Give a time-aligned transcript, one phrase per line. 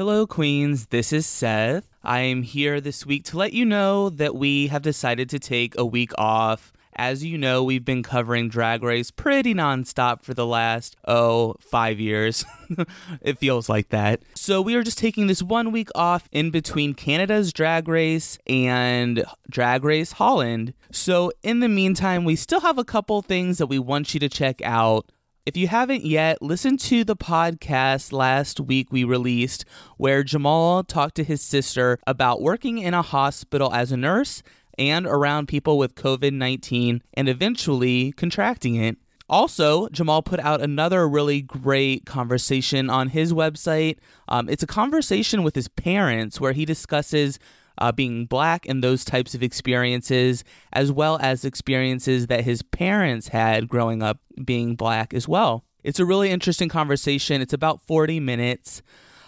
[0.00, 0.86] Hello, Queens.
[0.86, 1.86] This is Seth.
[2.02, 5.76] I am here this week to let you know that we have decided to take
[5.76, 6.72] a week off.
[6.96, 12.00] As you know, we've been covering Drag Race pretty nonstop for the last, oh, five
[12.00, 12.46] years.
[13.20, 14.22] it feels like that.
[14.34, 19.26] So we are just taking this one week off in between Canada's Drag Race and
[19.50, 20.72] Drag Race Holland.
[20.90, 24.30] So in the meantime, we still have a couple things that we want you to
[24.30, 25.10] check out.
[25.46, 29.64] If you haven't yet, listen to the podcast last week we released
[29.96, 34.42] where Jamal talked to his sister about working in a hospital as a nurse
[34.76, 38.98] and around people with COVID 19 and eventually contracting it.
[39.30, 43.96] Also, Jamal put out another really great conversation on his website.
[44.28, 47.38] Um, it's a conversation with his parents where he discusses
[47.80, 53.28] uh, being black and those types of experiences, as well as experiences that his parents
[53.28, 55.64] had growing up being black as well.
[55.82, 57.40] It's a really interesting conversation.
[57.40, 58.82] It's about 40 minutes.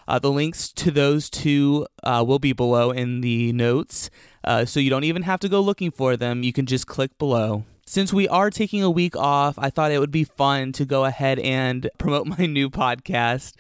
[0.07, 4.11] Uh, the links to those two uh, will be below in the notes,
[4.45, 6.43] uh, so you don't even have to go looking for them.
[6.43, 9.99] You can just click below since we are taking a week off, I thought it
[9.99, 13.53] would be fun to go ahead and promote my new podcast.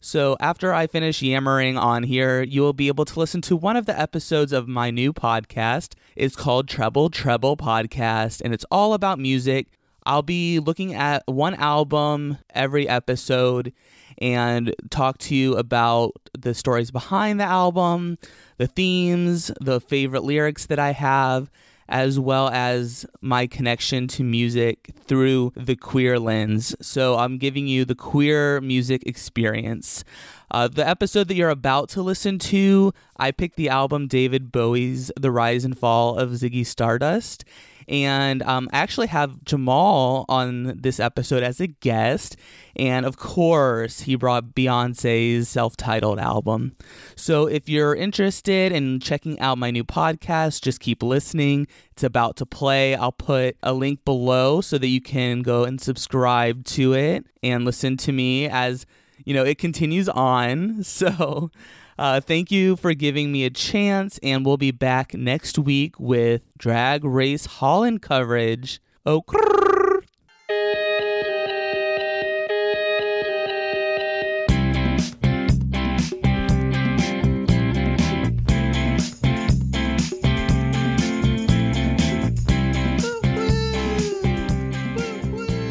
[0.00, 3.78] So, after I finish yammering on here, you will be able to listen to one
[3.78, 5.94] of the episodes of my new podcast.
[6.14, 9.68] It's called Trouble Treble Podcast, and it's all about music.
[10.04, 13.72] I'll be looking at one album every episode
[14.18, 18.18] and talk to you about the stories behind the album,
[18.58, 21.50] the themes, the favorite lyrics that I have
[21.90, 26.74] as well as my connection to music through the queer lens.
[26.80, 30.04] So I'm giving you the queer music experience.
[30.52, 35.10] Uh, the episode that you're about to listen to, I picked the album David Bowie's
[35.18, 37.44] The Rise and Fall of Ziggy Stardust.
[37.90, 42.36] And um, I actually have Jamal on this episode as a guest.
[42.76, 46.76] And of course, he brought Beyonce's self titled album.
[47.16, 51.66] So if you're interested in checking out my new podcast, just keep listening.
[51.90, 52.94] It's about to play.
[52.94, 57.64] I'll put a link below so that you can go and subscribe to it and
[57.64, 58.86] listen to me as
[59.24, 60.84] you know it continues on.
[61.00, 61.50] So
[62.00, 66.42] uh, thank you for giving me a chance, and we'll be back next week with
[66.56, 68.80] Drag Race Holland coverage.
[69.04, 70.00] Oh, crrr.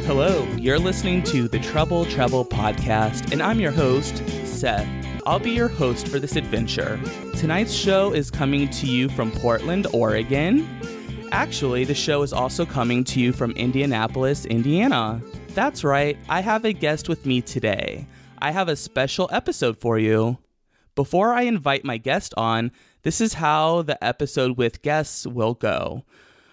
[0.06, 5.09] Hello, you're listening to the Trouble Treble podcast, and I'm your host, Seth.
[5.26, 7.00] I'll be your host for this adventure.
[7.36, 10.68] Tonight's show is coming to you from Portland, Oregon.
[11.32, 15.22] Actually, the show is also coming to you from Indianapolis, Indiana.
[15.50, 18.08] That's right, I have a guest with me today.
[18.40, 20.38] I have a special episode for you.
[20.96, 22.72] Before I invite my guest on,
[23.04, 26.04] this is how the episode with guests will go.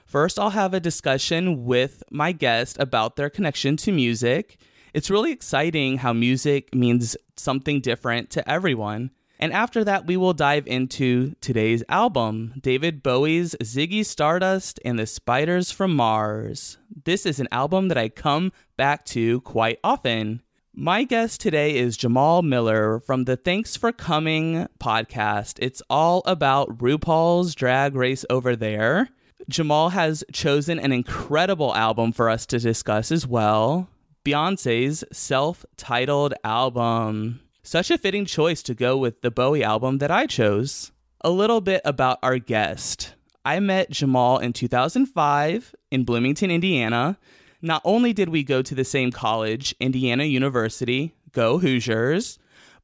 [0.04, 4.58] First, I'll have a discussion with my guest about their connection to music
[4.96, 9.10] it's really exciting how music means something different to everyone.
[9.38, 15.06] And after that, we will dive into today's album, David Bowie's Ziggy Stardust and the
[15.06, 16.78] Spiders from Mars.
[17.04, 20.40] This is an album that I come back to quite often.
[20.72, 25.58] My guest today is Jamal Miller from the Thanks for Coming podcast.
[25.60, 29.10] It's all about RuPaul's Drag Race over there.
[29.46, 33.90] Jamal has chosen an incredible album for us to discuss as well.
[34.26, 37.38] Beyonce's self titled album.
[37.62, 40.90] Such a fitting choice to go with the Bowie album that I chose.
[41.20, 43.14] A little bit about our guest.
[43.44, 47.18] I met Jamal in 2005 in Bloomington, Indiana.
[47.62, 52.36] Not only did we go to the same college, Indiana University, go Hoosiers,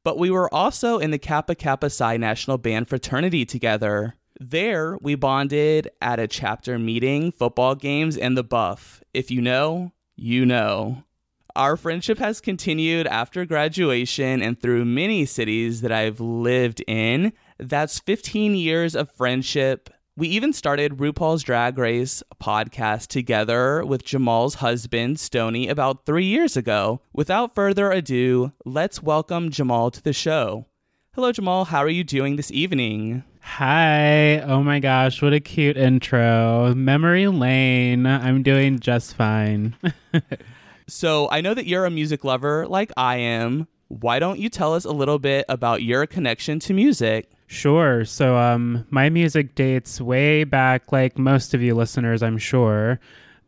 [0.05, 4.15] but we were also in the Kappa Kappa Psi National Band fraternity together.
[4.39, 9.03] There, we bonded at a chapter meeting, football games, and the buff.
[9.13, 11.03] If you know, you know.
[11.55, 17.31] Our friendship has continued after graduation and through many cities that I've lived in.
[17.59, 19.91] That's 15 years of friendship.
[20.17, 26.57] We even started RuPaul's Drag Race podcast together with Jamal's husband, Stony, about three years
[26.57, 27.01] ago.
[27.13, 30.65] Without further ado, let's welcome Jamal to the show.
[31.13, 31.65] Hello, Jamal.
[31.65, 33.25] How are you doing this evening?
[33.41, 34.39] Hi.
[34.39, 36.73] Oh my gosh, what a cute intro.
[36.73, 38.07] Memory lane.
[38.07, 39.75] I'm doing just fine.
[40.87, 43.67] So I know that you're a music lover like I am.
[43.87, 47.29] Why don't you tell us a little bit about your connection to music?
[47.47, 48.05] Sure.
[48.05, 52.99] So um my music dates way back like most of you listeners, I'm sure.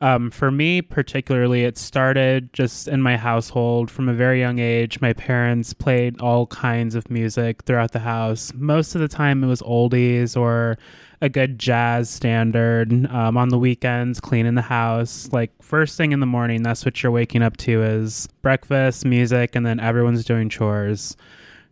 [0.01, 4.99] Um, for me, particularly, it started just in my household from a very young age.
[4.99, 8.51] My parents played all kinds of music throughout the house.
[8.53, 10.77] Most of the time, it was oldies or
[11.21, 13.09] a good jazz standard.
[13.11, 15.29] Um, on the weekends, cleaning the house.
[15.31, 19.55] Like, first thing in the morning, that's what you're waking up to is breakfast, music,
[19.55, 21.15] and then everyone's doing chores.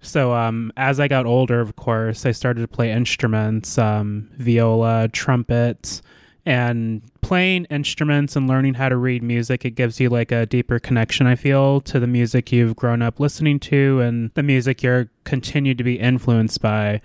[0.02, 5.10] So, um, as I got older, of course, I started to play instruments, um, viola,
[5.10, 6.02] trumpet
[6.46, 10.78] and playing instruments and learning how to read music it gives you like a deeper
[10.78, 15.10] connection i feel to the music you've grown up listening to and the music you're
[15.24, 17.00] continued to be influenced by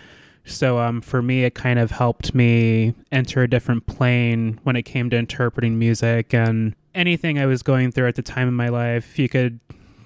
[0.48, 4.82] so um, for me it kind of helped me enter a different plane when it
[4.82, 8.68] came to interpreting music and anything i was going through at the time in my
[8.68, 9.60] life you could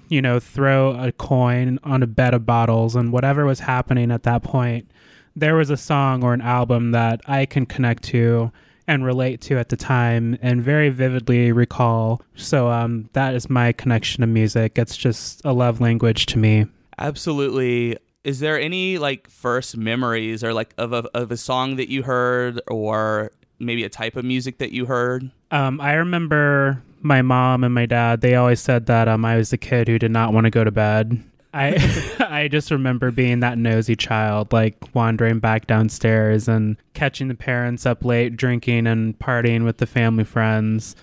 [0.08, 4.24] you know throw a coin on a bed of bottles and whatever was happening at
[4.24, 4.90] that point
[5.34, 8.52] there was a song or an album that i can connect to
[8.86, 12.22] and relate to at the time and very vividly recall.
[12.36, 14.78] So um, that is my connection to music.
[14.78, 16.66] It's just a love language to me.
[16.98, 17.96] Absolutely.
[18.24, 22.02] Is there any like first memories or like of a, of a song that you
[22.02, 25.30] heard or maybe a type of music that you heard?
[25.50, 29.50] Um, I remember my mom and my dad, they always said that um, I was
[29.50, 31.22] the kid who did not want to go to bed.
[31.52, 37.34] I I just remember being that nosy child, like wandering back downstairs and catching the
[37.34, 40.96] parents up late, drinking and partying with the family friends.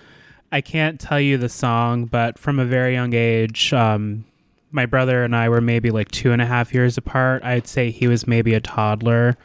[0.51, 4.25] I can't tell you the song, but from a very young age, um,
[4.71, 7.44] my brother and I were maybe like two and a half years apart.
[7.44, 9.36] I'd say he was maybe a toddler.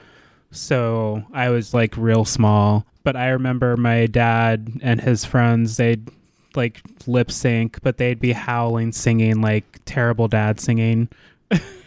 [0.51, 2.87] So I was like real small.
[3.03, 6.09] But I remember my dad and his friends, they'd
[6.57, 11.09] like lip sync, but they'd be howling, singing like terrible dad singing.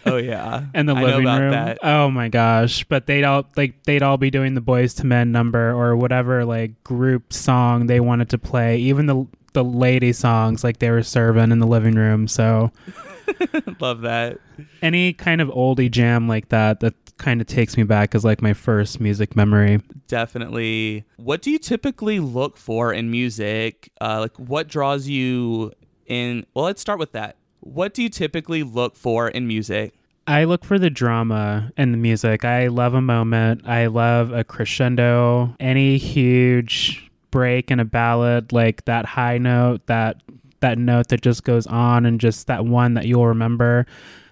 [0.06, 1.52] Oh yeah, in the living room.
[1.52, 1.80] That.
[1.82, 2.84] Oh my gosh!
[2.84, 6.46] But they'd all like they'd all be doing the Boyz II Men number or whatever
[6.46, 8.78] like group song they wanted to play.
[8.78, 12.28] Even the the lady songs like they were serving in the living room.
[12.28, 12.72] So
[13.80, 14.40] love that.
[14.82, 18.42] Any kind of oldie jam like that that kind of takes me back as like
[18.42, 19.82] my first music memory.
[20.08, 21.06] Definitely.
[21.18, 23.92] What do you typically look for in music?
[24.00, 25.74] Uh, like, what draws you
[26.06, 26.46] in?
[26.54, 27.38] Well, let's start with that.
[27.60, 29.94] What do you typically look for in music?
[30.28, 32.44] I look for the drama in the music.
[32.44, 33.62] I love a moment.
[33.66, 35.56] I love a crescendo.
[35.60, 40.22] Any huge break in a ballad, like that high note, that
[40.62, 43.86] that note that just goes on, and just that one that you'll remember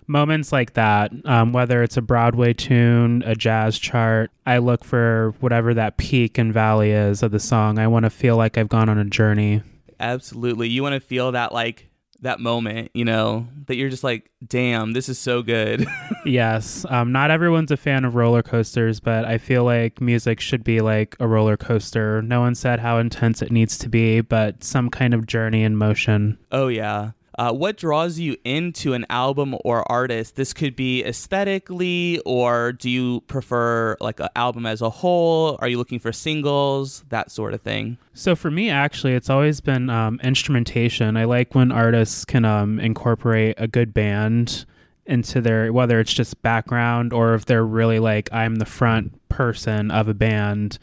[0.07, 5.33] moments like that, um, whether it's a Broadway tune, a jazz chart, I look for
[5.39, 7.79] whatever that peak and valley is of the song.
[7.79, 9.63] I want to feel like I've gone on a journey.
[9.99, 10.69] Absolutely.
[10.69, 11.87] You want to feel that like
[12.21, 15.85] that moment, you know, that you're just like, damn, this is so good.
[16.25, 16.85] yes.
[16.89, 20.81] Um, not everyone's a fan of roller coasters, but I feel like music should be
[20.81, 22.21] like a roller coaster.
[22.21, 25.75] No one said how intense it needs to be, but some kind of journey in
[25.75, 26.37] motion.
[26.51, 27.11] Oh, yeah.
[27.37, 30.35] Uh, what draws you into an album or artist?
[30.35, 35.57] This could be aesthetically, or do you prefer like an album as a whole?
[35.59, 37.97] Are you looking for singles, that sort of thing?
[38.13, 41.17] So for me, actually, it's always been um, instrumentation.
[41.17, 44.65] I like when artists can um, incorporate a good band
[45.05, 49.91] into their whether it's just background or if they're really like I'm the front person
[49.91, 50.79] of a band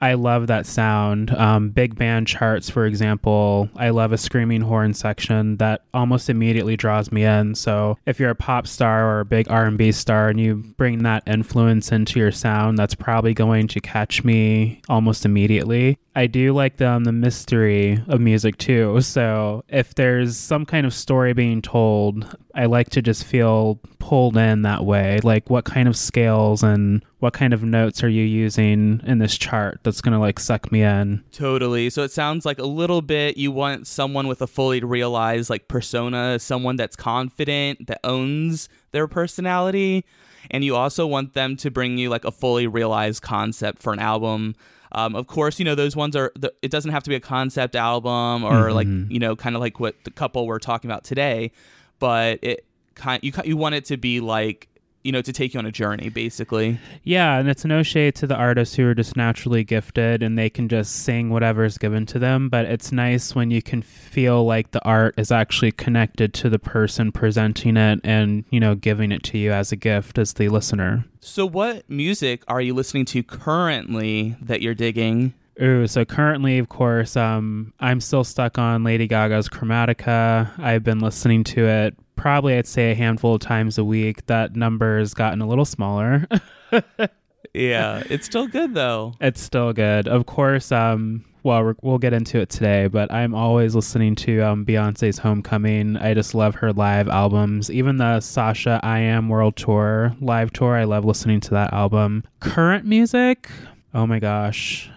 [0.00, 1.30] I love that sound.
[1.30, 6.76] Um, big band charts, for example, I love a screaming horn section that almost immediately
[6.76, 7.54] draws me in.
[7.54, 11.22] So if you're a pop star or a big R&B star and you bring that
[11.26, 15.98] influence into your sound, that's probably going to catch me almost immediately.
[16.16, 19.00] I do like the, um, the mystery of music too.
[19.00, 24.36] So if there's some kind of story being told, I like to just feel pulled
[24.36, 25.18] in that way.
[25.24, 29.36] Like what kind of scales and what kind of notes are you using in this
[29.36, 31.24] chart that's going to like suck me in?
[31.32, 31.90] Totally.
[31.90, 35.66] So it sounds like a little bit you want someone with a fully realized like
[35.66, 40.04] persona, someone that's confident, that owns their personality.
[40.50, 43.98] And you also want them to bring you like a fully realized concept for an
[43.98, 44.54] album
[44.94, 46.32] um, of course, you know those ones are.
[46.36, 48.74] The, it doesn't have to be a concept album or mm-hmm.
[48.74, 51.50] like you know kind of like what the couple we're talking about today,
[51.98, 54.68] but it kind you you want it to be like
[55.04, 56.78] you know, to take you on a journey, basically.
[57.04, 60.48] Yeah, and it's no shade to the artists who are just naturally gifted and they
[60.48, 62.48] can just sing whatever's given to them.
[62.48, 66.58] But it's nice when you can feel like the art is actually connected to the
[66.58, 70.48] person presenting it and, you know, giving it to you as a gift as the
[70.48, 71.04] listener.
[71.20, 75.34] So, what music are you listening to currently that you're digging?
[75.62, 80.50] Ooh, so currently, of course, um, I'm still stuck on Lady Gaga's Chromatica.
[80.58, 84.24] I've been listening to it probably I'd say a handful of times a week.
[84.28, 86.26] That number has gotten a little smaller.
[87.52, 89.12] yeah, it's still good though.
[89.20, 90.08] It's still good.
[90.08, 94.64] Of course, um, well, we'll get into it today, but I'm always listening to um,
[94.64, 95.98] Beyonce's Homecoming.
[95.98, 97.70] I just love her live albums.
[97.70, 102.24] Even the Sasha I Am World Tour live tour, I love listening to that album.
[102.40, 103.50] Current music,
[103.92, 104.88] oh my gosh.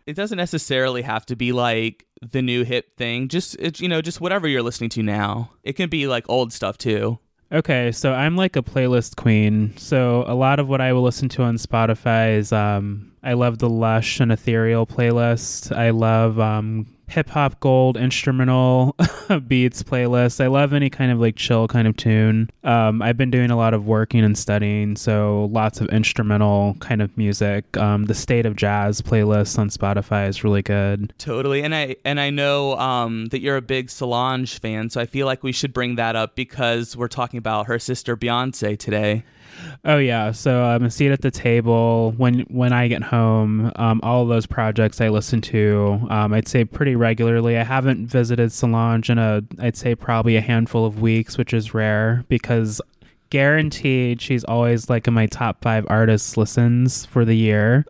[0.05, 3.27] it doesn't necessarily have to be like the new hip thing.
[3.27, 5.51] Just, it, you know, just whatever you're listening to now.
[5.63, 7.19] It can be like old stuff too.
[7.51, 9.75] Okay, so I'm like a playlist queen.
[9.77, 13.59] So a lot of what I will listen to on Spotify is um I love
[13.59, 15.75] the lush and ethereal playlist.
[15.75, 18.95] I love um hip hop gold instrumental
[19.47, 20.43] beats playlist.
[20.43, 22.49] I love any kind of like chill kind of tune.
[22.63, 27.01] Um, I've been doing a lot of working and studying, so lots of instrumental kind
[27.01, 27.77] of music.
[27.77, 31.13] Um, the state of jazz playlist on Spotify is really good.
[31.17, 35.05] Totally, and I and I know um, that you're a big Solange fan, so I
[35.05, 39.23] feel like we should bring that up because we're talking about her sister Beyonce today.
[39.83, 43.71] Oh yeah, so I'm um, a seat at the table when when I get home.
[43.75, 47.57] Um, all of those projects I listen to, um, I'd say pretty regularly.
[47.57, 51.73] I haven't visited Solange in a, I'd say probably a handful of weeks, which is
[51.73, 52.81] rare because
[53.29, 57.85] guaranteed she's always like in my top five artists listens for the year,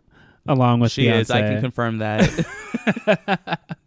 [0.48, 1.20] along with she Beyonce.
[1.20, 1.30] is.
[1.30, 2.46] I can confirm that.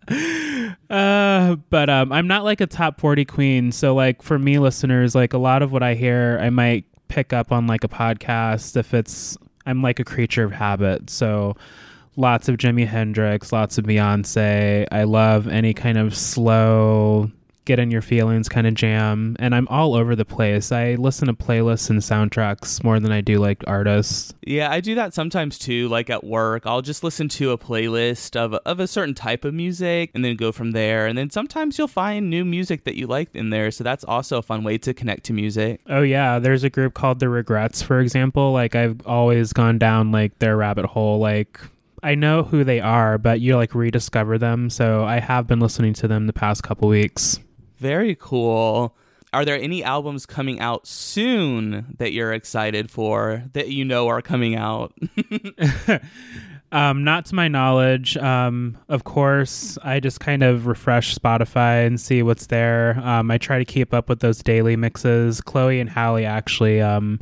[0.89, 3.71] uh, but um, I'm not like a top 40 queen.
[3.71, 7.33] So like for me listeners, like a lot of what I hear, I might pick
[7.33, 11.09] up on like a podcast if it's I'm like a creature of habit.
[11.09, 11.55] So
[12.15, 14.87] lots of Jimi Hendrix, lots of Beyonce.
[14.91, 17.29] I love any kind of slow
[17.65, 20.71] get in your feelings kind of jam and i'm all over the place.
[20.71, 24.33] I listen to playlists and soundtracks more than i do like artists.
[24.45, 26.65] Yeah i do that sometimes too like at work.
[26.65, 30.35] I'll just listen to a playlist of, of a certain type of music and then
[30.35, 31.05] go from there.
[31.07, 34.37] And then sometimes you'll find new music that you like in there so that's also
[34.37, 35.81] a fun way to connect to music.
[35.87, 36.39] Oh yeah.
[36.39, 38.51] There's a group called the regrets for example.
[38.51, 41.19] Like i've always gone down like their rabbit hole.
[41.19, 41.59] Like
[42.03, 44.69] I know who they are, but you like rediscover them.
[44.69, 47.39] So I have been listening to them the past couple weeks.
[47.79, 48.95] Very cool.
[49.31, 54.21] Are there any albums coming out soon that you're excited for that you know are
[54.21, 54.93] coming out?
[56.71, 58.17] um, not to my knowledge.
[58.17, 62.99] Um, of course, I just kind of refresh Spotify and see what's there.
[63.03, 65.41] Um, I try to keep up with those daily mixes.
[65.41, 67.19] Chloe and Halle actually um,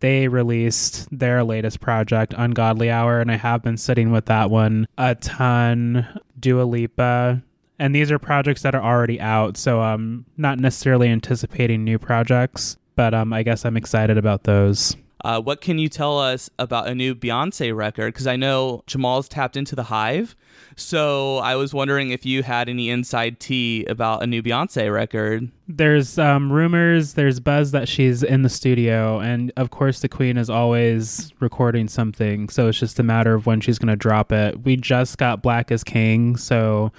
[0.00, 4.86] they released their latest project, Ungodly Hour, and I have been sitting with that one
[4.96, 6.06] a ton.
[6.38, 7.42] Dua Lipa,
[7.78, 12.76] and these are projects that are already out so i'm not necessarily anticipating new projects
[12.96, 14.96] but um, i guess i'm excited about those.
[15.24, 18.12] Uh, what can you tell us about a new beyonce record?
[18.12, 20.36] Because i know jamal's tapped into the hive
[20.76, 25.50] so i was wondering if you had any inside tea about a new beyonce record.
[25.66, 30.36] There's um, rumors there's buzz that she's in the studio and of course the queen
[30.36, 34.32] is always recording something so it's just a matter of when she's going to drop
[34.32, 34.62] it.
[34.64, 36.92] We just got Black Is King so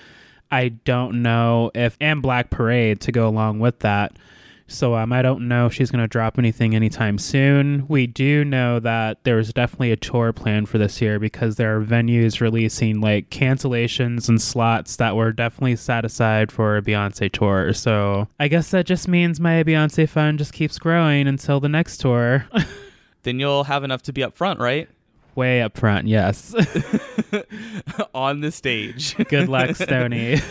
[0.52, 4.18] I don't know if and Black Parade to go along with that.
[4.70, 7.86] So um, I don't know if she's going to drop anything anytime soon.
[7.88, 11.84] We do know that there's definitely a tour plan for this year because there are
[11.84, 17.74] venues releasing like cancellations and slots that were definitely set aside for a Beyonce tour.
[17.74, 21.98] So I guess that just means my Beyonce fund just keeps growing until the next
[21.98, 22.48] tour.
[23.24, 24.88] then you'll have enough to be up front, right?
[25.40, 26.54] Way up front, yes.
[28.14, 29.16] On the stage.
[29.30, 30.42] Good luck, Stony.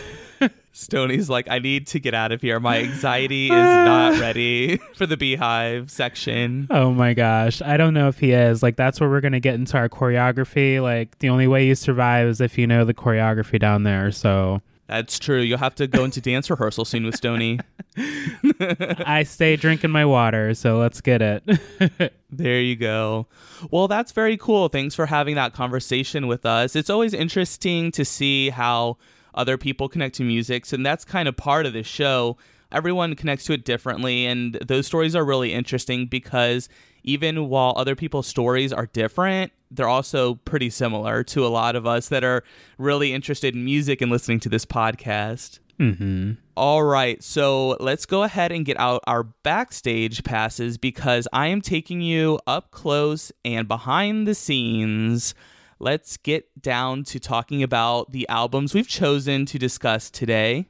[0.71, 2.59] Stony's like, I need to get out of here.
[2.59, 6.65] My anxiety is not ready for the Beyhive section.
[6.71, 7.61] Oh my gosh.
[7.61, 8.63] I don't know if he is.
[8.63, 10.81] Like, that's where we're going to get into our choreography.
[10.81, 14.11] Like, the only way you survive is if you know the choreography down there.
[14.11, 14.59] So.
[14.89, 15.39] That's true.
[15.39, 17.59] You'll have to go into dance rehearsal soon with Stony.
[18.59, 22.13] I stay drinking my water, so let's get it.
[22.31, 23.27] there you go.
[23.69, 24.67] Well, that's very cool.
[24.67, 26.75] Thanks for having that conversation with us.
[26.75, 28.97] It's always interesting to see how
[29.35, 32.37] other people connect to music, and that's kind of part of the show.
[32.71, 36.67] Everyone connects to it differently, and those stories are really interesting because
[37.03, 41.85] even while other people's stories are different, they're also pretty similar to a lot of
[41.85, 42.43] us that are
[42.77, 45.59] really interested in music and listening to this podcast.
[45.79, 46.33] Mm-hmm.
[46.57, 51.61] All right, so let's go ahead and get out our backstage passes because I am
[51.61, 55.33] taking you up close and behind the scenes.
[55.79, 60.67] Let's get down to talking about the albums we've chosen to discuss today.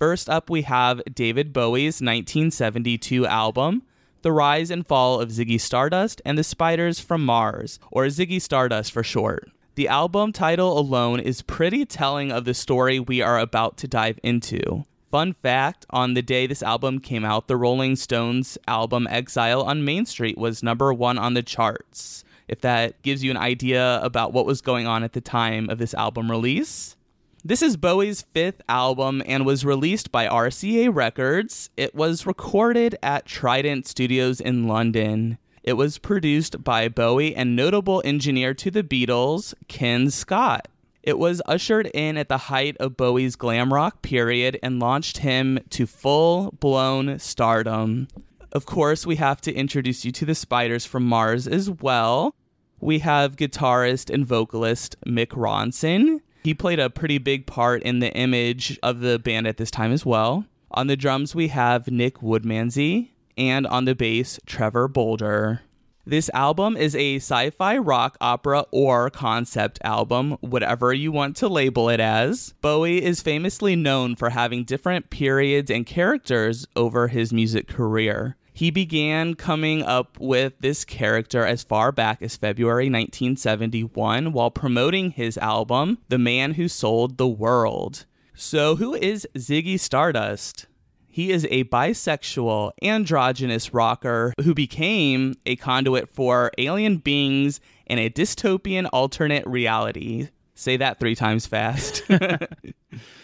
[0.00, 3.82] First up, we have David Bowie's 1972 album,
[4.22, 8.92] The Rise and Fall of Ziggy Stardust and the Spiders from Mars, or Ziggy Stardust
[8.92, 9.50] for short.
[9.76, 14.18] The album title alone is pretty telling of the story we are about to dive
[14.22, 14.84] into.
[15.10, 19.86] Fun fact on the day this album came out, the Rolling Stones album Exile on
[19.86, 22.22] Main Street was number one on the charts.
[22.50, 25.78] if that gives you an idea about what was going on at the time of
[25.78, 26.96] this album release.
[27.42, 31.70] This is Bowie's fifth album and was released by RCA Records.
[31.74, 35.38] It was recorded at Trident Studios in London.
[35.62, 40.68] It was produced by Bowie and notable engineer to the Beatles, Ken Scott.
[41.02, 45.60] It was ushered in at the height of Bowie's glam rock period and launched him
[45.70, 48.08] to full blown stardom.
[48.52, 52.34] Of course, we have to introduce you to the Spiders from Mars as well.
[52.80, 56.20] We have guitarist and vocalist Mick Ronson.
[56.42, 59.92] He played a pretty big part in the image of the band at this time
[59.92, 60.46] as well.
[60.70, 65.62] On the drums, we have Mick Woodmansey, and on the bass, Trevor Bolder.
[66.06, 71.48] This album is a sci fi rock opera or concept album, whatever you want to
[71.48, 72.54] label it as.
[72.62, 78.36] Bowie is famously known for having different periods and characters over his music career.
[78.60, 85.12] He began coming up with this character as far back as February 1971 while promoting
[85.12, 88.04] his album, The Man Who Sold the World.
[88.34, 90.66] So, who is Ziggy Stardust?
[91.08, 98.10] He is a bisexual, androgynous rocker who became a conduit for alien beings in a
[98.10, 100.28] dystopian alternate reality.
[100.54, 102.02] Say that three times fast.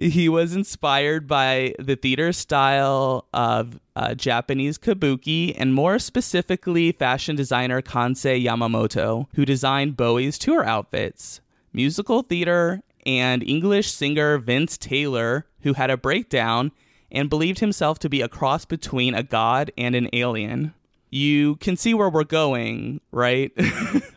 [0.00, 7.36] he was inspired by the theater style of uh, Japanese kabuki and more specifically fashion
[7.36, 11.40] designer Kansai Yamamoto, who designed Bowie's tour outfits.
[11.72, 16.72] Musical theater and English singer Vince Taylor, who had a breakdown
[17.10, 20.74] and believed himself to be a cross between a god and an alien.
[21.10, 23.52] You can see where we're going, right?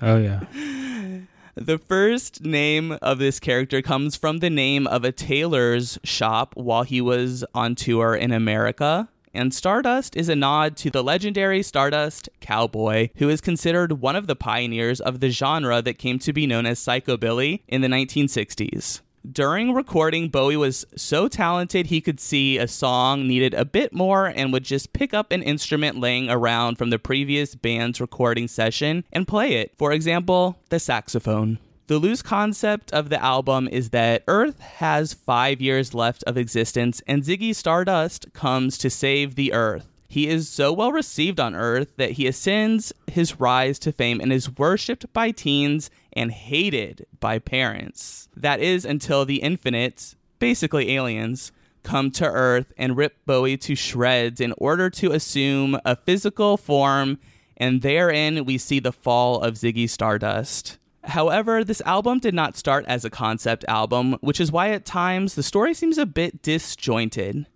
[0.02, 0.42] oh, yeah.
[1.60, 6.84] The first name of this character comes from the name of a tailor's shop while
[6.84, 9.10] he was on tour in America.
[9.34, 14.26] And Stardust is a nod to the legendary Stardust Cowboy, who is considered one of
[14.26, 19.02] the pioneers of the genre that came to be known as psychobilly in the 1960s.
[19.30, 24.28] During recording, Bowie was so talented he could see a song needed a bit more
[24.28, 29.04] and would just pick up an instrument laying around from the previous band's recording session
[29.12, 29.74] and play it.
[29.78, 31.60] For example, the saxophone.
[31.88, 37.02] The loose concept of the album is that Earth has five years left of existence
[37.06, 39.88] and Ziggy Stardust comes to save the Earth.
[40.08, 44.34] He is so well received on Earth that he ascends his rise to fame and
[44.34, 48.28] is worshipped by teens and hated by parents.
[48.36, 51.52] That is until the infinite, basically aliens,
[51.84, 57.20] come to Earth and rip Bowie to shreds in order to assume a physical form,
[57.58, 60.78] and therein we see the fall of Ziggy Stardust.
[61.04, 65.36] However, this album did not start as a concept album, which is why at times
[65.36, 67.48] the story seems a bit disjointed.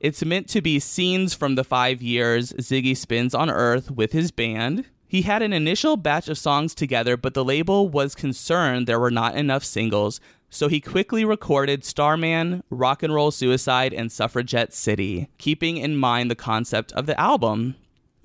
[0.00, 4.30] It's meant to be scenes from the five years Ziggy spends on Earth with his
[4.30, 4.84] band.
[5.14, 9.12] He had an initial batch of songs together, but the label was concerned there were
[9.12, 15.28] not enough singles, so he quickly recorded Starman, Rock and Roll Suicide, and Suffragette City,
[15.38, 17.76] keeping in mind the concept of the album.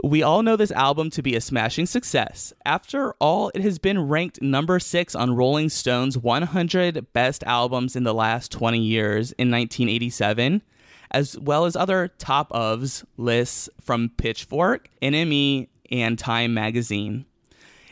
[0.03, 2.53] We all know this album to be a smashing success.
[2.65, 8.03] After all, it has been ranked number six on Rolling Stone's 100 Best Albums in
[8.03, 10.63] the last 20 years in 1987
[11.11, 17.25] as well as other top ofs lists from Pitchfork, NME, and Time magazine.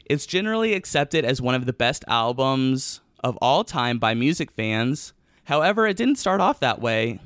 [0.05, 5.13] It's generally accepted as one of the best albums of all time by music fans.
[5.45, 7.19] However, it didn't start off that way.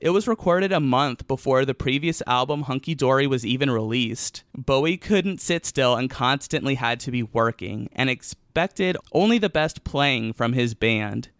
[0.00, 4.44] It was recorded a month before the previous album Hunky Dory was even released.
[4.56, 9.82] Bowie couldn't sit still and constantly had to be working, and expected only the best
[9.82, 11.30] playing from his band.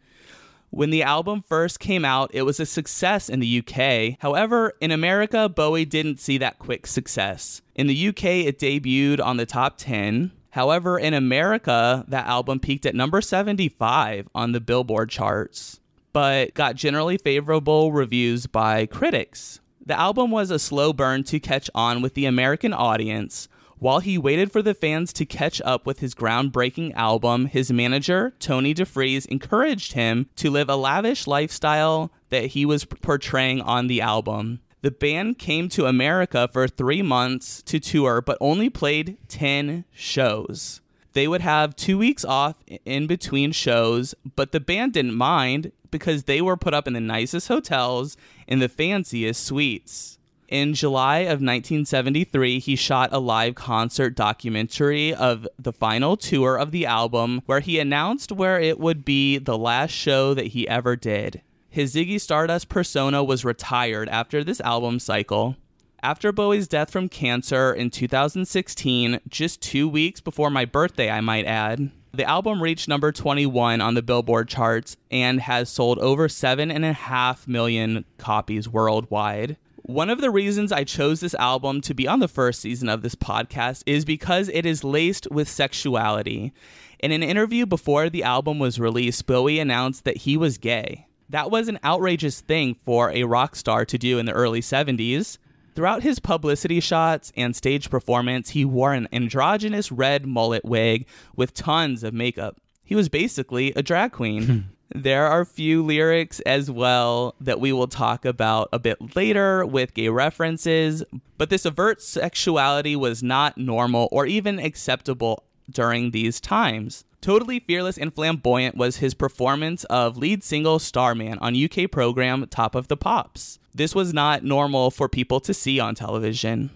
[0.71, 4.19] When the album first came out, it was a success in the UK.
[4.21, 7.63] However, in America, Bowie didn't see that quick success.
[7.75, 10.31] In the UK, it debuted on the top 10.
[10.51, 15.81] However, in America, that album peaked at number 75 on the Billboard charts,
[16.13, 19.61] but got generally favorable reviews by critics.
[19.85, 23.49] The album was a slow burn to catch on with the American audience,
[23.79, 28.35] while he waited for the fans to catch up with his groundbreaking album, his manager,
[28.41, 34.01] Tony DeFries, encouraged him to live a lavish lifestyle that he was portraying on the
[34.01, 34.61] album.
[34.83, 40.81] The band came to America for three months to tour, but only played 10 shows.
[41.15, 46.25] They would have two weeks off in between shows, but the band didn't mind because
[46.25, 50.18] they were put up in the nicest hotels in the fanciest suites.
[50.49, 56.71] In July of 1973, he shot a live concert documentary of the final tour of
[56.71, 60.97] the album where he announced where it would be the last show that he ever
[60.97, 61.43] did.
[61.69, 65.57] His Ziggy Stardust persona was retired after this album cycle.
[66.03, 71.45] After Bowie's death from cancer in 2016, just two weeks before my birthday, I might
[71.45, 77.47] add, the album reached number 21 on the Billboard charts and has sold over 7.5
[77.47, 79.59] million copies worldwide.
[79.89, 83.01] One of the reasons I chose this album to be on the first season of
[83.01, 86.53] this podcast is because it is laced with sexuality.
[86.99, 91.07] In an interview before the album was released, Bowie announced that he was gay.
[91.31, 95.39] That was an outrageous thing for a rock star to do in the early 70s.
[95.75, 101.55] Throughout his publicity shots and stage performance, he wore an androgynous red mullet wig with
[101.55, 102.61] tons of makeup.
[102.85, 104.69] He was basically a drag queen.
[104.95, 109.67] there are a few lyrics as well that we will talk about a bit later
[109.67, 111.03] with gay references,
[111.37, 117.05] but this overt sexuality was not normal or even acceptable during these times.
[117.21, 122.75] Totally fearless and flamboyant was his performance of lead single Starman on UK program Top
[122.75, 123.59] of the Pops.
[123.75, 126.71] This was not normal for people to see on television.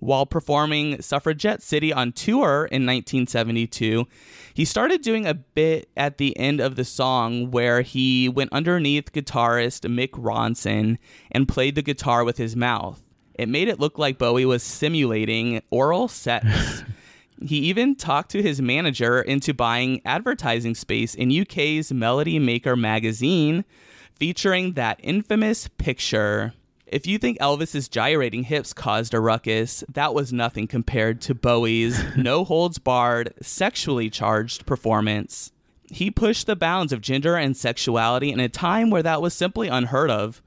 [0.00, 4.06] While performing Suffragette City on tour in 1972,
[4.54, 9.12] he started doing a bit at the end of the song where he went underneath
[9.12, 10.98] guitarist Mick Ronson
[11.32, 13.02] and played the guitar with his mouth.
[13.34, 16.84] It made it look like Bowie was simulating oral sex.
[17.44, 23.64] he even talked to his manager into buying advertising space in UK's Melody Maker magazine
[24.12, 26.54] featuring that infamous picture.
[26.94, 32.00] If you think Elvis's gyrating hips caused a ruckus, that was nothing compared to Bowie's
[32.16, 35.50] no holds barred, sexually charged performance.
[35.90, 39.66] He pushed the bounds of gender and sexuality in a time where that was simply
[39.66, 40.40] unheard of.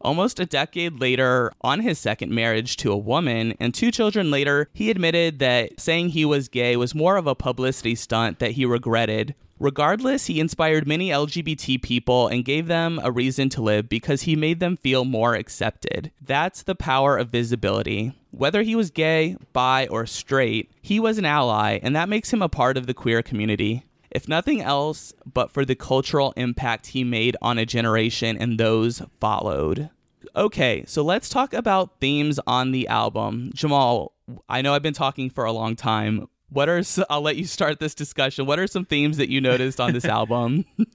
[0.00, 4.68] Almost a decade later, on his second marriage to a woman and two children later,
[4.72, 8.66] he admitted that saying he was gay was more of a publicity stunt that he
[8.66, 9.36] regretted.
[9.62, 14.34] Regardless, he inspired many LGBT people and gave them a reason to live because he
[14.34, 16.10] made them feel more accepted.
[16.20, 18.12] That's the power of visibility.
[18.32, 22.42] Whether he was gay, bi, or straight, he was an ally, and that makes him
[22.42, 23.84] a part of the queer community.
[24.10, 29.00] If nothing else, but for the cultural impact he made on a generation and those
[29.20, 29.90] followed.
[30.34, 33.52] Okay, so let's talk about themes on the album.
[33.54, 34.12] Jamal,
[34.48, 37.80] I know I've been talking for a long time what are I'll let you start
[37.80, 38.46] this discussion.
[38.46, 40.64] What are some themes that you noticed on this album?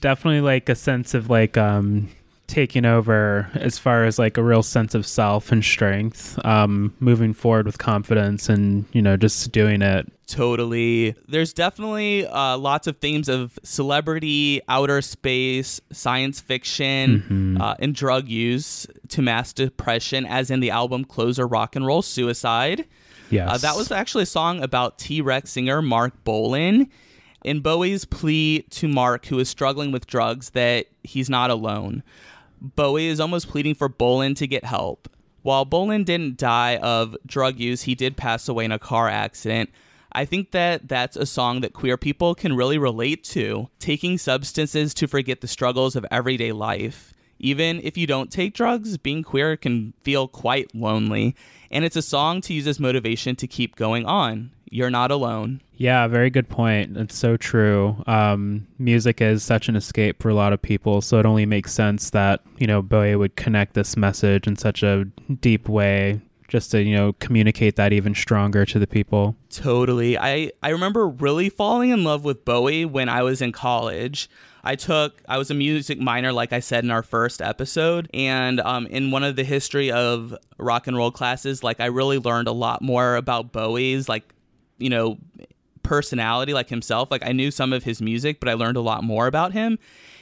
[0.00, 2.08] Definitely like a sense of like um
[2.50, 7.32] taking over as far as like a real sense of self and strength um moving
[7.32, 12.96] forward with confidence and you know just doing it totally there's definitely uh, lots of
[12.96, 17.62] themes of celebrity outer space science fiction mm-hmm.
[17.62, 22.02] uh, and drug use to mass depression as in the album closer rock and roll
[22.02, 22.84] suicide
[23.30, 23.48] Yes.
[23.50, 26.88] Uh, that was actually a song about T Rex singer Marc Bolan.
[27.42, 32.02] In Bowie's plea to Mark, who is struggling with drugs, that he's not alone.
[32.60, 35.08] Bowie is almost pleading for Bolan to get help.
[35.42, 39.70] While Bolan didn't die of drug use, he did pass away in a car accident.
[40.12, 44.92] I think that that's a song that queer people can really relate to, taking substances
[44.94, 47.14] to forget the struggles of everyday life.
[47.38, 51.34] Even if you don't take drugs, being queer can feel quite lonely.
[51.70, 54.50] And it's a song to use as motivation to keep going on.
[54.70, 55.60] You're not alone.
[55.76, 56.96] Yeah, very good point.
[56.96, 58.02] It's so true.
[58.06, 61.72] Um, music is such an escape for a lot of people, so it only makes
[61.72, 65.06] sense that you know Bowie would connect this message in such a
[65.40, 69.36] deep way, just to you know communicate that even stronger to the people.
[69.48, 70.18] Totally.
[70.18, 74.28] I I remember really falling in love with Bowie when I was in college.
[74.62, 78.60] I took I was a music minor, like I said in our first episode, and
[78.60, 82.48] um, in one of the history of rock and roll classes, like I really learned
[82.48, 84.34] a lot more about Bowie's like
[84.76, 85.18] you know
[85.90, 87.10] personality, like himself.
[87.10, 89.76] Like I knew some of his music, but I learned a lot more about him.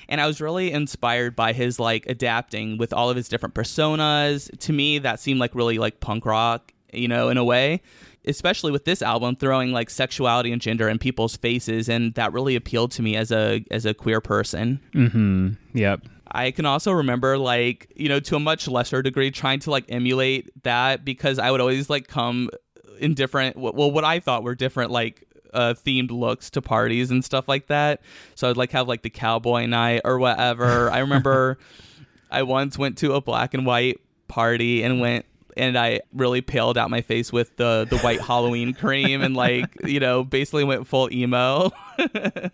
[0.09, 4.49] And I was really inspired by his like adapting with all of his different personas.
[4.61, 7.83] To me, that seemed like really like punk rock, you know, in a way
[8.25, 12.57] especially with this album throwing like sexuality and gender in people's faces and that really
[12.57, 17.39] appealed to me as a as a queer person mm-hmm yep I can also remember
[17.39, 21.51] like, you know, to a much lesser degree trying to like emulate that because I
[21.51, 22.51] would always like come
[22.99, 27.25] in different well what I thought were different like uh, themed looks to parties and
[27.25, 28.01] stuff like that.
[28.35, 30.91] So I'd like have like the cowboy night or whatever.
[30.91, 31.59] I remember
[32.31, 35.25] I once went to a black and white party and went
[35.57, 39.67] and I really paled out my face with the the white Halloween cream and like
[39.85, 41.71] you know basically went full emo.
[41.99, 42.51] and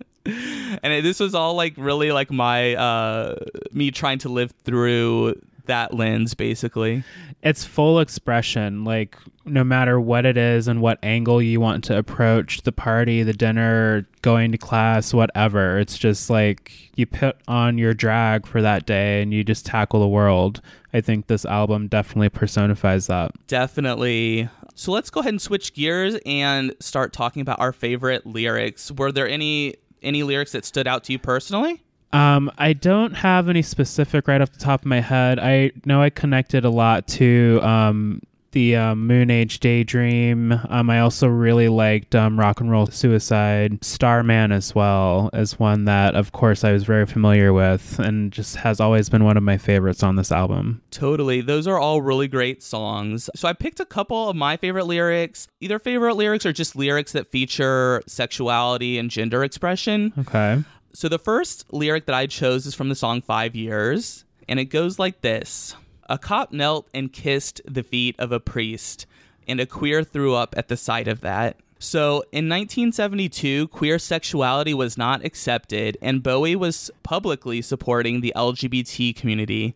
[0.83, 3.37] it, this was all like really like my uh
[3.73, 7.05] me trying to live through that lens basically
[7.45, 11.97] it's full expression like no matter what it is and what angle you want to
[11.97, 17.79] approach the party the dinner going to class whatever it's just like you put on
[17.79, 20.61] your drag for that day and you just tackle the world
[20.93, 24.49] i think this album definitely personifies that Definitely.
[24.75, 28.91] So let's go ahead and switch gears and start talking about our favorite lyrics.
[28.91, 31.84] Were there any any lyrics that stood out to you personally?
[32.15, 35.41] Um, I don't have any specific right off the top of my head.
[35.41, 38.23] I know I connected a lot to um,
[38.53, 40.53] the um, Moonage Daydream.
[40.69, 43.85] Um, I also really liked um, Rock and Roll Suicide.
[43.85, 48.57] Starman as well as one that, of course, I was very familiar with and just
[48.57, 50.83] has always been one of my favorites on this album.
[50.93, 51.41] Totally.
[51.41, 53.29] Those are all really great songs.
[53.35, 57.11] So I picked a couple of my favorite lyrics, either favorite lyrics or just lyrics
[57.11, 60.13] that feature sexuality and gender expression.
[60.17, 60.63] Okay.
[60.95, 64.67] So the first lyric that I chose is from the song Five Years, and it
[64.67, 65.75] goes like this
[66.09, 69.05] A cop knelt and kissed the feet of a priest,
[69.49, 71.57] and a queer threw up at the sight of that.
[71.81, 79.17] So in 1972, queer sexuality was not accepted, and Bowie was publicly supporting the LGBT
[79.17, 79.75] community.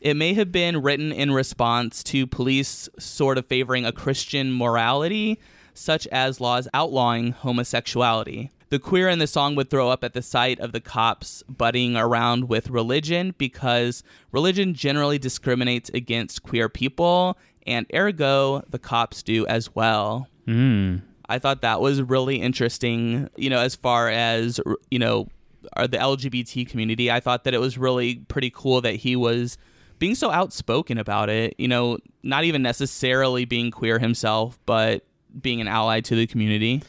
[0.00, 5.38] It may have been written in response to police sort of favoring a Christian morality,
[5.74, 8.50] such as laws outlawing homosexuality.
[8.74, 11.96] The queer in the song would throw up at the sight of the cops butting
[11.96, 19.46] around with religion because religion generally discriminates against queer people, and ergo, the cops do
[19.46, 20.26] as well.
[20.48, 21.02] Mm.
[21.28, 24.58] I thought that was really interesting, you know, as far as,
[24.90, 25.28] you know,
[25.76, 27.12] uh, the LGBT community.
[27.12, 29.56] I thought that it was really pretty cool that he was
[30.00, 35.04] being so outspoken about it, you know, not even necessarily being queer himself, but
[35.40, 36.82] being an ally to the community.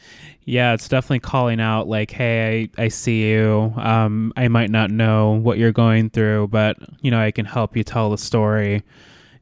[0.43, 3.73] Yeah, it's definitely calling out like, "Hey, I, I see you.
[3.77, 7.75] Um, I might not know what you're going through, but you know, I can help
[7.75, 8.83] you tell the story."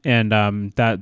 [0.04, 1.00] And um, that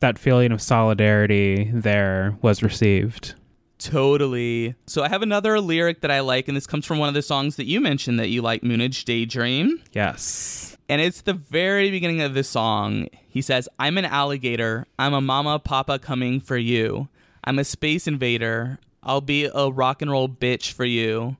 [0.00, 3.34] that feeling of solidarity there was received.
[3.78, 4.74] Totally.
[4.86, 7.22] So I have another lyric that I like, and this comes from one of the
[7.22, 9.82] songs that you mentioned that you like, Moonage Daydream.
[9.92, 10.76] Yes.
[10.88, 13.08] And it's the very beginning of the song.
[13.28, 14.86] He says, I'm an alligator.
[14.98, 17.08] I'm a mama, papa coming for you.
[17.44, 18.78] I'm a space invader.
[19.02, 21.36] I'll be a rock and roll bitch for you.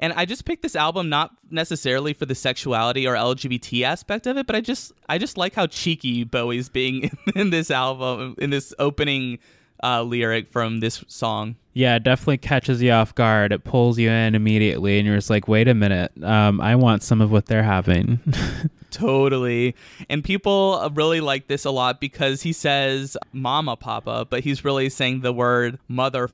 [0.00, 4.36] And I just picked this album not necessarily for the sexuality or LGBT aspect of
[4.36, 8.50] it, but I just I just like how cheeky Bowie's being in this album in
[8.50, 9.38] this opening
[9.82, 11.56] uh, lyric from this song.
[11.72, 13.52] Yeah, it definitely catches you off guard.
[13.52, 17.02] It pulls you in immediately, and you're just like, wait a minute, um, I want
[17.02, 18.18] some of what they're having.
[18.96, 19.74] Totally.
[20.08, 24.88] And people really like this a lot because he says mama papa, but he's really
[24.88, 26.30] saying the word mother.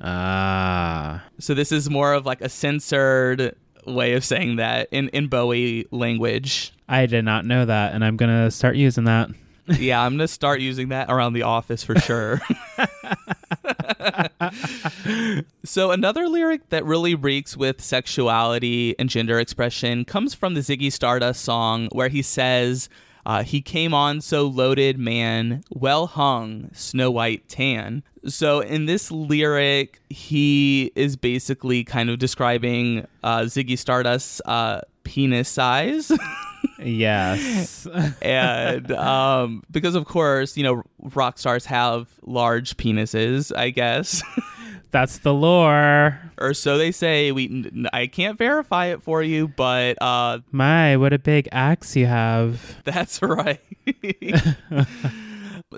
[0.00, 1.24] Ah.
[1.38, 3.54] So this is more of like a censored
[3.86, 6.72] way of saying that in, in Bowie language.
[6.88, 9.30] I did not know that, and I'm going to start using that.
[9.68, 12.40] yeah, I'm going to start using that around the office for sure.
[15.64, 20.92] so, another lyric that really reeks with sexuality and gender expression comes from the Ziggy
[20.92, 22.88] Stardust song where he says,
[23.28, 28.02] uh, he came on so loaded, man, well hung, snow white tan.
[28.26, 35.48] So in this lyric, he is basically kind of describing uh, Ziggy Stardust's uh, penis
[35.48, 36.10] size.
[36.80, 37.86] yes.
[38.22, 40.82] and um, because, of course, you know,
[41.14, 44.22] rock stars have large penises, I guess.
[44.90, 46.18] That's the lore.
[46.38, 47.30] or so they say.
[47.30, 52.06] We I can't verify it for you, but uh, My, what a big axe you
[52.06, 52.76] have.
[52.84, 53.60] That's right.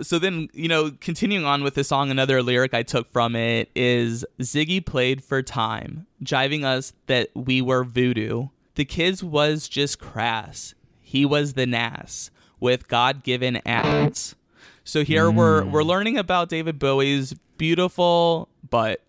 [0.02, 3.68] so then, you know, continuing on with the song, another lyric I took from it
[3.74, 8.48] is Ziggy played for time, jiving us that we were voodoo.
[8.76, 10.74] The kids was just crass.
[11.10, 14.36] He was the nas with God given ass.
[14.84, 19.04] So here we're we're learning about David Bowie's beautiful butt.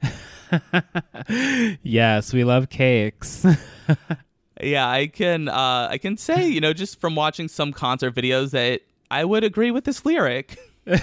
[1.83, 3.45] yes, we love cakes.
[4.63, 8.51] Yeah, I can uh, I can say, you know, just from watching some concert videos
[8.51, 10.59] that I would agree with this lyric.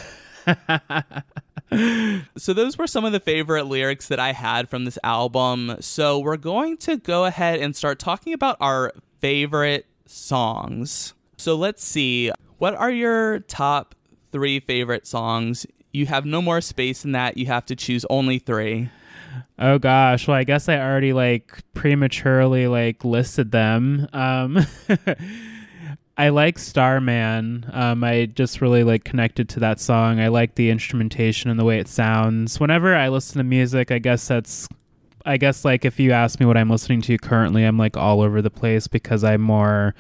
[2.37, 5.75] so those were some of the favorite lyrics that I had from this album.
[5.81, 11.15] So we're going to go ahead and start talking about our favorite songs.
[11.37, 12.31] So let's see.
[12.59, 13.95] What are your top
[14.33, 15.67] 3 favorite songs?
[15.93, 17.37] You have no more space in that.
[17.37, 18.91] You have to choose only 3.
[19.59, 24.09] oh gosh, well I guess I already like prematurely like listed them.
[24.13, 24.67] Um
[26.19, 27.71] I like Starman.
[27.73, 30.19] Um, I just really like connected to that song.
[30.19, 32.59] I like the instrumentation and the way it sounds.
[32.59, 34.69] Whenever I listen to music, I guess that's
[35.29, 38.23] I guess like if you ask me what I'm listening to currently, I'm like all
[38.23, 39.95] over the place because I'm more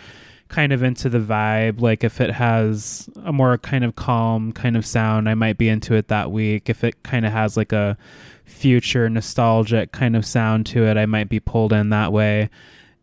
[0.48, 1.82] kind of into the vibe.
[1.82, 5.68] Like if it has a more kind of calm kind of sound, I might be
[5.68, 6.70] into it that week.
[6.70, 7.98] If it kind of has like a
[8.46, 12.48] future nostalgic kind of sound to it, I might be pulled in that way.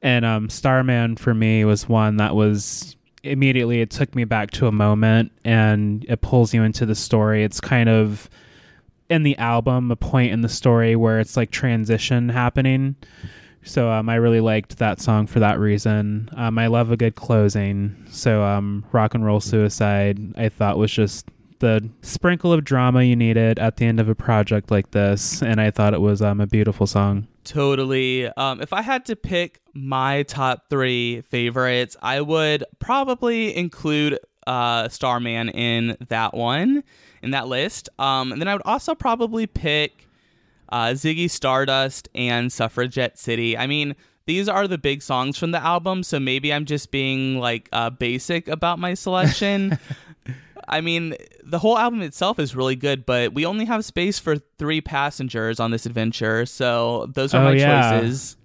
[0.02, 4.66] And um, Starman for me was one that was immediately it took me back to
[4.66, 7.44] a moment and it pulls you into the story.
[7.44, 8.32] It's kind of
[9.10, 12.96] in the album a point in the story where it's like transition happening.
[13.64, 16.30] So um, I really liked that song for that reason.
[16.36, 17.96] Um, I love a good closing.
[18.10, 21.28] So um, rock and roll suicide I thought was just
[21.60, 25.60] the sprinkle of drama you needed at the end of a project like this, and
[25.60, 27.28] I thought it was um, a beautiful song.
[27.44, 28.28] Totally.
[28.28, 34.90] Um, if I had to pick my top three favorites, I would probably include uh,
[34.90, 36.84] Starman in that one,
[37.26, 37.90] in that list.
[38.00, 40.08] Um, and then I would also probably pick
[40.70, 43.58] uh, Ziggy Stardust and Suffragette City.
[43.58, 47.40] I mean, these are the big songs from the album, so maybe I'm just being
[47.40, 49.78] like uh, basic about my selection.
[50.68, 54.38] I mean, the whole album itself is really good, but we only have space for
[54.58, 58.00] three passengers on this adventure, so those are Oh, my yeah.
[58.02, 58.36] choices.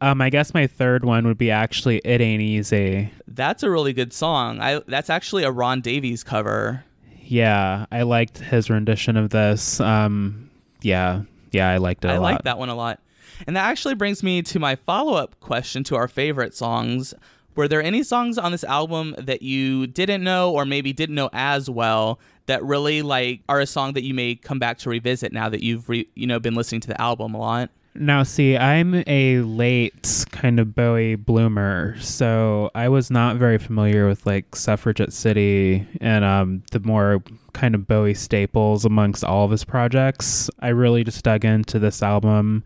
[0.00, 3.92] Um, I guess my third one would be actually "It Ain't Easy." That's a really
[3.92, 4.58] good song.
[4.60, 6.84] I that's actually a Ron Davies cover.
[7.30, 9.78] Yeah, I liked his rendition of this.
[9.78, 10.50] Um,
[10.82, 12.16] yeah, yeah, I liked it a I.
[12.16, 13.00] I like that one a lot.
[13.46, 17.14] And that actually brings me to my follow-up question to our favorite songs.
[17.54, 21.30] Were there any songs on this album that you didn't know or maybe didn't know
[21.32, 25.32] as well that really like are a song that you may come back to revisit
[25.32, 27.70] now that you've re- you know been listening to the album a lot?
[27.94, 34.06] Now, see, I'm a late kind of Bowie bloomer, so I was not very familiar
[34.06, 37.22] with like Suffragette City and um, the more
[37.52, 40.48] kind of Bowie staples amongst all of his projects.
[40.60, 42.62] I really just dug into this album.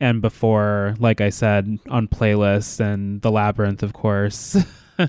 [0.00, 4.56] And before, like I said, on playlists and The Labyrinth, of course.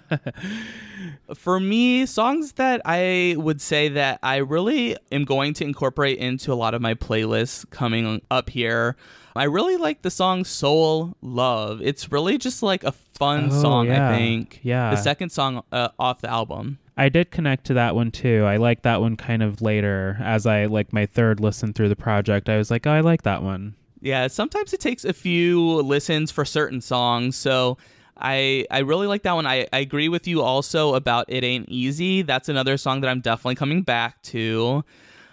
[1.35, 6.51] For me, songs that I would say that I really am going to incorporate into
[6.51, 8.95] a lot of my playlists coming up here.
[9.39, 11.81] I really like the song Soul Love.
[11.81, 14.09] It's really just like a fun Oh, song, yeah.
[14.11, 14.59] I think.
[14.63, 14.89] Yeah.
[14.91, 16.77] The second song uh, off the album.
[16.97, 18.43] I did connect to that one too.
[18.43, 21.95] I like that one kind of later as I like my third listen through the
[21.95, 22.49] project.
[22.49, 23.75] I was like, oh, I like that one.
[24.01, 27.37] Yeah, sometimes it takes a few listens for certain songs.
[27.37, 27.77] So
[28.17, 29.47] I I really like that one.
[29.47, 32.23] I, I agree with you also about It Ain't Easy.
[32.23, 34.83] That's another song that I'm definitely coming back to.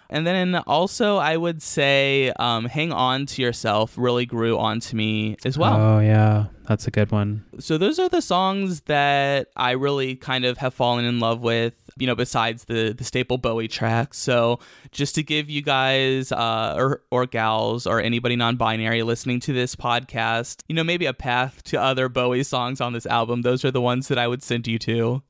[0.08, 5.36] And then also I would say um, Hang On to Yourself really grew onto me
[5.44, 5.74] as well.
[5.74, 7.44] Oh yeah, that's a good one.
[7.58, 11.74] So those are the songs that I really kind of have fallen in love with,
[11.98, 14.18] you know, besides the the staple Bowie tracks.
[14.18, 14.60] So
[14.92, 19.74] just to give you guys uh, or or gals or anybody non-binary listening to this
[19.74, 23.42] podcast, you know, maybe a path to other Bowie songs on this album.
[23.42, 25.22] Those are the ones that I would send you to.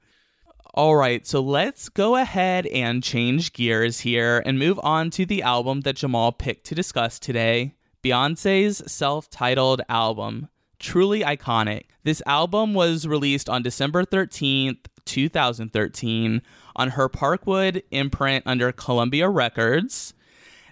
[0.77, 5.41] All right, so let's go ahead and change gears here and move on to the
[5.41, 7.73] album that Jamal picked to discuss today
[8.05, 10.51] Beyonce's self titled album.
[10.79, 11.85] Truly iconic.
[12.05, 16.43] This album was released on December 13th, 2013,
[16.77, 20.13] on her Parkwood imprint under Columbia Records.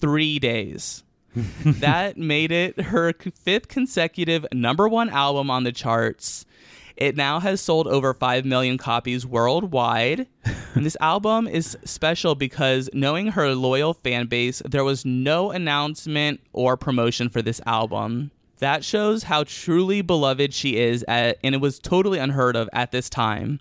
[0.00, 1.02] three days.
[1.64, 6.44] that made it her fifth consecutive number one album on the charts.
[6.96, 10.26] It now has sold over 5 million copies worldwide.
[10.74, 16.40] and this album is special because knowing her loyal fan base, there was no announcement
[16.52, 18.32] or promotion for this album.
[18.60, 22.92] That shows how truly beloved she is, at, and it was totally unheard of at
[22.92, 23.60] this time.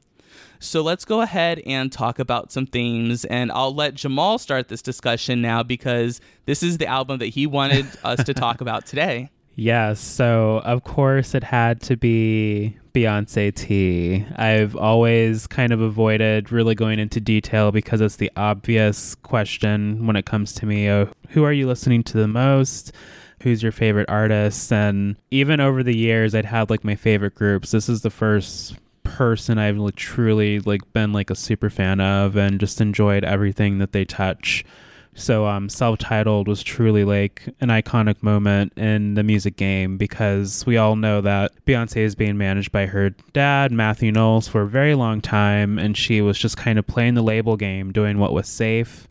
[0.60, 4.82] So let's go ahead and talk about some themes, and I'll let Jamal start this
[4.82, 9.30] discussion now because this is the album that he wanted us to talk about today.
[9.56, 14.26] Yes, so of course it had to be Beyonce T.
[14.36, 20.16] I've always kind of avoided really going into detail because it's the obvious question when
[20.16, 22.94] it comes to me of who are you listening to the most?
[23.44, 24.72] Who's your favorite artist?
[24.72, 27.72] And even over the years I'd had like my favorite groups.
[27.72, 32.36] This is the first person I've like truly like been like a super fan of
[32.36, 34.64] and just enjoyed everything that they touch
[35.16, 40.78] So, um, self-titled was truly like an iconic moment in the music game because we
[40.78, 44.96] all know that Beyonce is being managed by her dad, Matthew Knowles, for a very
[44.96, 48.48] long time, and she was just kind of playing the label game, doing what was
[48.48, 49.08] safe.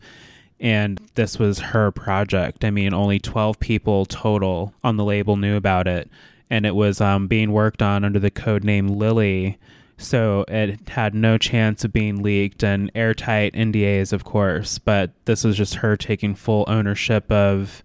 [0.59, 2.65] And this was her project.
[2.65, 6.09] I mean, only 12 people total on the label knew about it.
[6.49, 9.57] And it was um, being worked on under the code name Lily
[9.99, 14.79] so it had no chance of being leaked and airtight NDAs, of course.
[14.79, 17.83] But this was just her taking full ownership of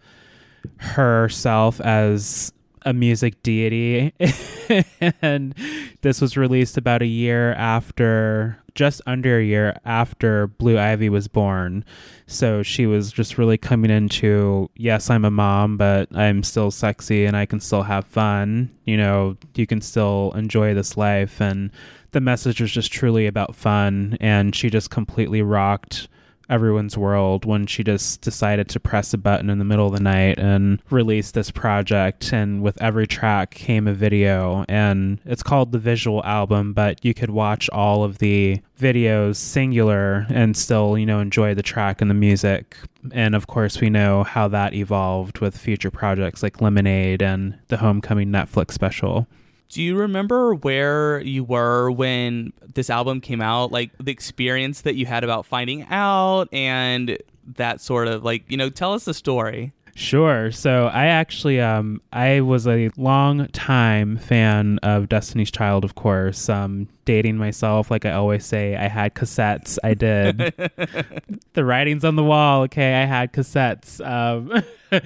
[0.76, 2.52] herself as
[2.84, 4.12] a music deity.
[5.22, 5.54] and
[6.02, 11.28] this was released about a year after, just under a year after Blue Ivy was
[11.28, 11.84] born.
[12.26, 17.24] So she was just really coming into, yes, I'm a mom, but I'm still sexy
[17.24, 18.70] and I can still have fun.
[18.84, 21.40] You know, you can still enjoy this life.
[21.40, 21.70] And
[22.14, 26.08] the message was just truly about fun, and she just completely rocked
[26.48, 30.00] everyone's world when she just decided to press a button in the middle of the
[30.00, 32.32] night and release this project.
[32.32, 37.14] And with every track came a video and it's called the visual album but you
[37.14, 42.10] could watch all of the videos singular and still you know enjoy the track and
[42.10, 42.76] the music.
[43.12, 47.78] And of course we know how that evolved with future projects like lemonade and the
[47.78, 49.26] homecoming netflix special
[49.68, 53.72] do you remember where you were when this album came out?
[53.72, 57.18] Like the experience that you had about finding out and
[57.56, 59.72] that sort of like, you know, tell us the story.
[59.96, 60.50] Sure.
[60.50, 66.48] So I actually um I was a long time fan of Destiny's Child, of course.
[66.48, 69.78] Um dating myself, like I always say, I had cassettes.
[69.84, 70.38] I did.
[71.52, 74.04] the writing's on the wall, okay, I had cassettes.
[74.04, 74.64] Um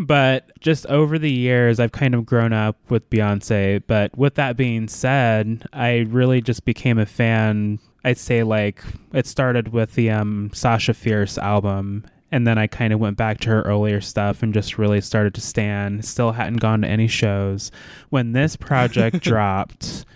[0.00, 3.82] but just over the years, I've kind of grown up with Beyonce.
[3.86, 7.78] But with that being said, I really just became a fan.
[8.02, 8.82] I'd say like
[9.12, 12.06] it started with the um, Sasha Fierce album.
[12.32, 15.34] And then I kind of went back to her earlier stuff and just really started
[15.34, 16.04] to stand.
[16.06, 17.70] Still hadn't gone to any shows.
[18.08, 20.06] When this project dropped,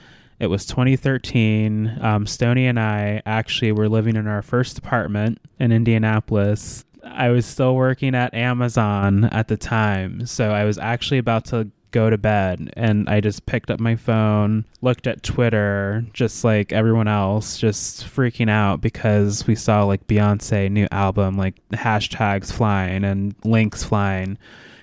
[0.40, 1.98] it was 2013.
[2.00, 7.46] Um, Stony and I actually were living in our first apartment in Indianapolis I was
[7.46, 10.26] still working at Amazon at the time.
[10.26, 13.94] So I was actually about to go to bed and I just picked up my
[13.94, 20.06] phone, looked at Twitter, just like everyone else, just freaking out because we saw like
[20.08, 24.38] Beyonce new album, like hashtags flying and links flying.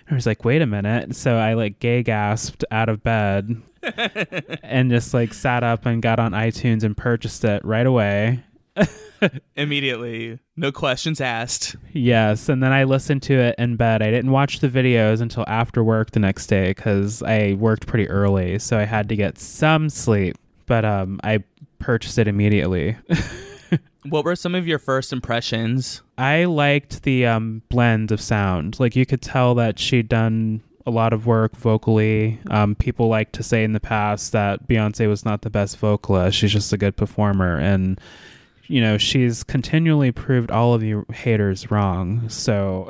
[0.10, 1.16] I was like, wait a minute.
[1.16, 3.62] So I like gay gasped out of bed
[4.64, 8.42] and just like sat up and got on iTunes and purchased it right away.
[9.56, 11.76] Immediately, no questions asked.
[11.94, 14.02] Yes, and then I listened to it in bed.
[14.02, 18.10] I didn't watch the videos until after work the next day because I worked pretty
[18.10, 20.38] early, so I had to get some sleep.
[20.66, 21.44] But um, I
[21.80, 22.98] purchased it immediately.
[24.10, 26.02] what were some of your first impressions?
[26.18, 28.80] I liked the um, blend of sound.
[28.80, 32.40] Like you could tell that she'd done a lot of work vocally.
[32.50, 36.38] Um, people like to say in the past that Beyonce was not the best vocalist;
[36.38, 38.00] she's just a good performer, and
[38.72, 42.30] you know, she's continually proved all of you haters wrong.
[42.30, 42.90] So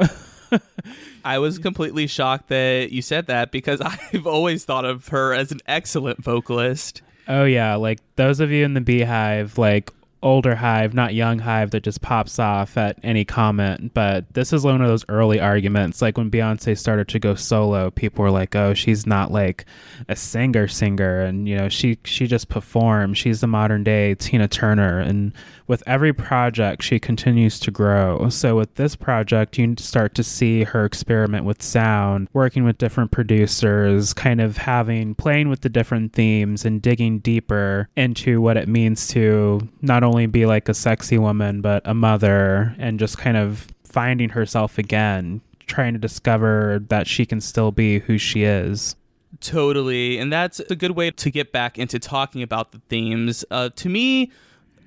[1.25, 3.81] I was completely shocked that you said that because
[4.13, 7.01] I've always thought of her as an excellent vocalist.
[7.27, 9.91] Oh yeah, like those of you in the Beyhive, like
[10.23, 13.93] older hive, not young hive that just pops off at any comment.
[13.93, 16.01] But this is one of those early arguments.
[16.01, 19.65] Like when Beyonce started to go solo, people were like, "Oh, she's not like
[20.07, 23.17] a singer singer," and you know, she she just performs.
[23.17, 25.33] She's the modern day Tina Turner, and
[25.71, 28.27] with every project, she continues to grow.
[28.27, 33.11] So with this project, you start to see her experiment with sound, working with different
[33.11, 38.67] producers, kind of having playing with the different themes and digging deeper into what it
[38.67, 43.37] means to not only be like a sexy woman, but a mother, and just kind
[43.37, 48.97] of finding herself again, trying to discover that she can still be who she is.
[49.39, 50.17] Totally.
[50.17, 53.45] And that's a good way to get back into talking about the themes.
[53.49, 54.31] Uh, to me,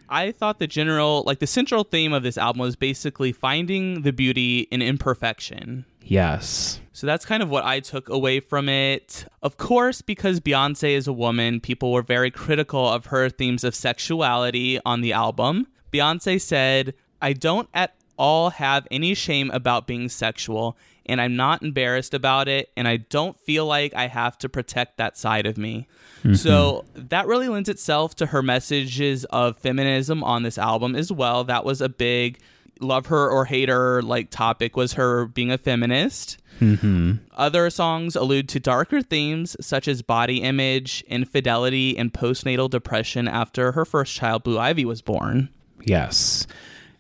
[0.09, 4.13] I thought the general, like the central theme of this album was basically finding the
[4.13, 5.85] beauty in imperfection.
[6.03, 6.81] Yes.
[6.93, 9.27] So that's kind of what I took away from it.
[9.43, 13.75] Of course, because Beyonce is a woman, people were very critical of her themes of
[13.75, 15.67] sexuality on the album.
[15.93, 20.77] Beyonce said, I don't at all have any shame about being sexual,
[21.07, 24.97] and I'm not embarrassed about it, and I don't feel like I have to protect
[24.99, 25.87] that side of me.
[26.19, 26.35] Mm-hmm.
[26.35, 31.45] So that really lends itself to her messages of feminism on this album as well.
[31.45, 32.41] That was a big
[32.81, 36.39] love her or hate her like topic was her being a feminist.
[36.61, 37.15] Mm-hmm.
[37.35, 43.73] Other songs allude to darker themes such as body image, infidelity, and postnatal depression after
[43.73, 45.49] her first child, Blue Ivy, was born.
[45.85, 46.47] Yes.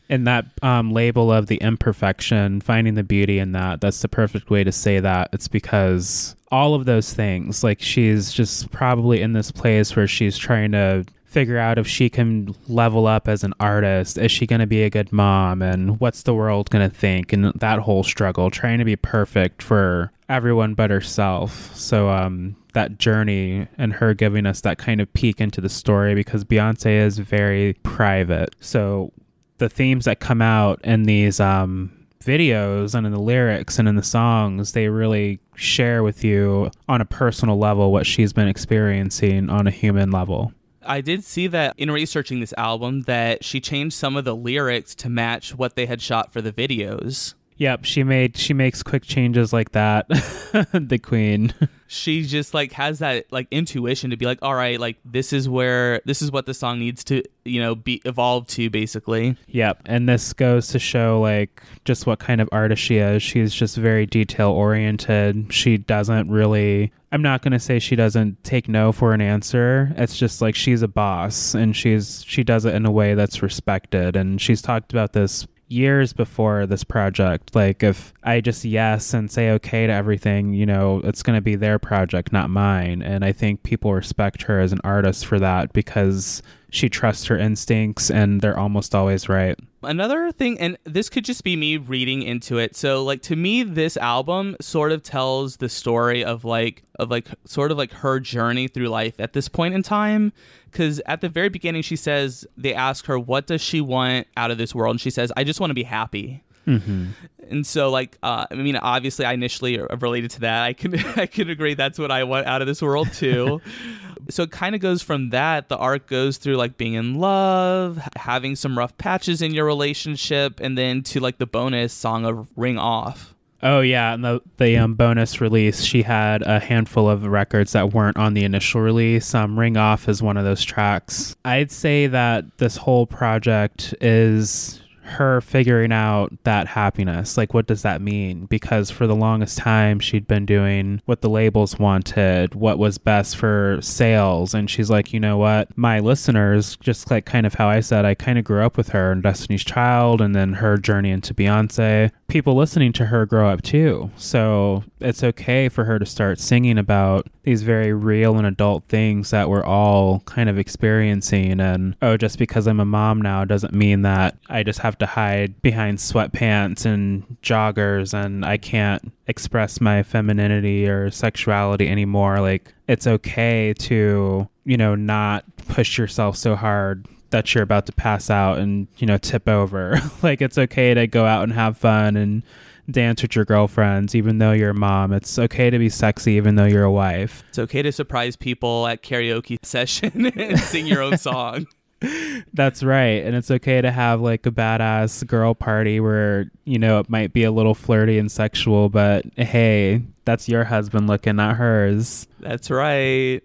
[0.08, 4.50] And that um, label of the imperfection, finding the beauty in that, that's the perfect
[4.50, 5.30] way to say that.
[5.32, 10.36] It's because all of those things, like she's just probably in this place where she's
[10.36, 14.16] trying to figure out if she can level up as an artist.
[14.16, 15.62] Is she going to be a good mom?
[15.62, 17.32] And what's the world going to think?
[17.32, 21.74] And that whole struggle, trying to be perfect for everyone but herself.
[21.74, 26.14] So, um, that journey and her giving us that kind of peek into the story
[26.14, 28.54] because Beyonce is very private.
[28.60, 29.12] So,
[29.58, 31.92] the themes that come out in these um,
[32.24, 37.00] videos and in the lyrics and in the songs, they really share with you on
[37.00, 40.52] a personal level what she's been experiencing on a human level.
[40.86, 44.94] I did see that in researching this album that she changed some of the lyrics
[44.96, 47.34] to match what they had shot for the videos.
[47.56, 50.08] Yep, she made she makes quick changes like that.
[50.72, 51.54] the queen.
[51.86, 55.48] She just like has that like intuition to be like, all right, like this is
[55.48, 59.36] where this is what the song needs to, you know, be evolved to basically.
[59.46, 63.22] Yep, and this goes to show like just what kind of artist she is.
[63.22, 65.52] She's just very detail oriented.
[65.52, 69.94] She doesn't really I'm not going to say she doesn't take no for an answer.
[69.96, 73.40] It's just like she's a boss and she's she does it in a way that's
[73.40, 77.54] respected and she's talked about this years before this project.
[77.54, 81.42] Like, if I just yes and say okay to everything, you know, it's going to
[81.42, 83.02] be their project, not mine.
[83.02, 87.38] And I think people respect her as an artist for that because she trusts her
[87.38, 89.58] instincts and they're almost always right.
[89.84, 92.76] Another thing, and this could just be me reading into it.
[92.76, 97.28] So, like to me, this album sort of tells the story of like of like
[97.44, 100.32] sort of like her journey through life at this point in time.
[100.70, 104.50] Because at the very beginning, she says they ask her what does she want out
[104.50, 107.06] of this world, and she says, "I just want to be happy." Mm-hmm.
[107.50, 110.62] And so, like, uh, I mean, obviously, I initially related to that.
[110.64, 113.60] I can I can agree that's what I want out of this world too.
[114.30, 115.68] so it kind of goes from that.
[115.68, 120.60] The arc goes through like being in love, having some rough patches in your relationship,
[120.60, 124.76] and then to like the bonus song of "Ring Off." Oh yeah, and the the
[124.76, 129.34] um, bonus release, she had a handful of records that weren't on the initial release.
[129.34, 131.34] Um, "Ring Off" is one of those tracks.
[131.46, 137.36] I'd say that this whole project is her figuring out that happiness.
[137.36, 138.46] Like, what does that mean?
[138.46, 143.36] Because for the longest time, she'd been doing what the labels wanted, what was best
[143.36, 144.54] for sales.
[144.54, 145.76] And she's like, you know what?
[145.76, 148.90] My listeners, just like kind of how I said, I kind of grew up with
[148.90, 152.10] her and Destiny's Child and then her journey into Beyonce.
[152.28, 154.10] People listening to her grow up too.
[154.16, 159.30] So it's okay for her to start singing about these very real and adult things
[159.30, 161.60] that we're all kind of experiencing.
[161.60, 165.06] And oh, just because I'm a mom now doesn't mean that I just have to
[165.06, 172.40] hide behind sweatpants and joggers and I can't express my femininity or sexuality anymore.
[172.40, 177.92] Like, it's okay to, you know, not push yourself so hard that you're about to
[177.92, 179.98] pass out and, you know, tip over.
[180.22, 182.44] like, it's okay to go out and have fun and
[182.88, 185.12] dance with your girlfriends, even though you're a mom.
[185.12, 187.42] It's okay to be sexy, even though you're a wife.
[187.48, 191.66] It's okay to surprise people at karaoke session and sing your own song.
[192.54, 193.24] That's right.
[193.24, 197.32] And it's okay to have like a badass girl party where, you know, it might
[197.32, 202.28] be a little flirty and sexual, but hey, that's your husband looking, not hers.
[202.40, 203.42] That's right.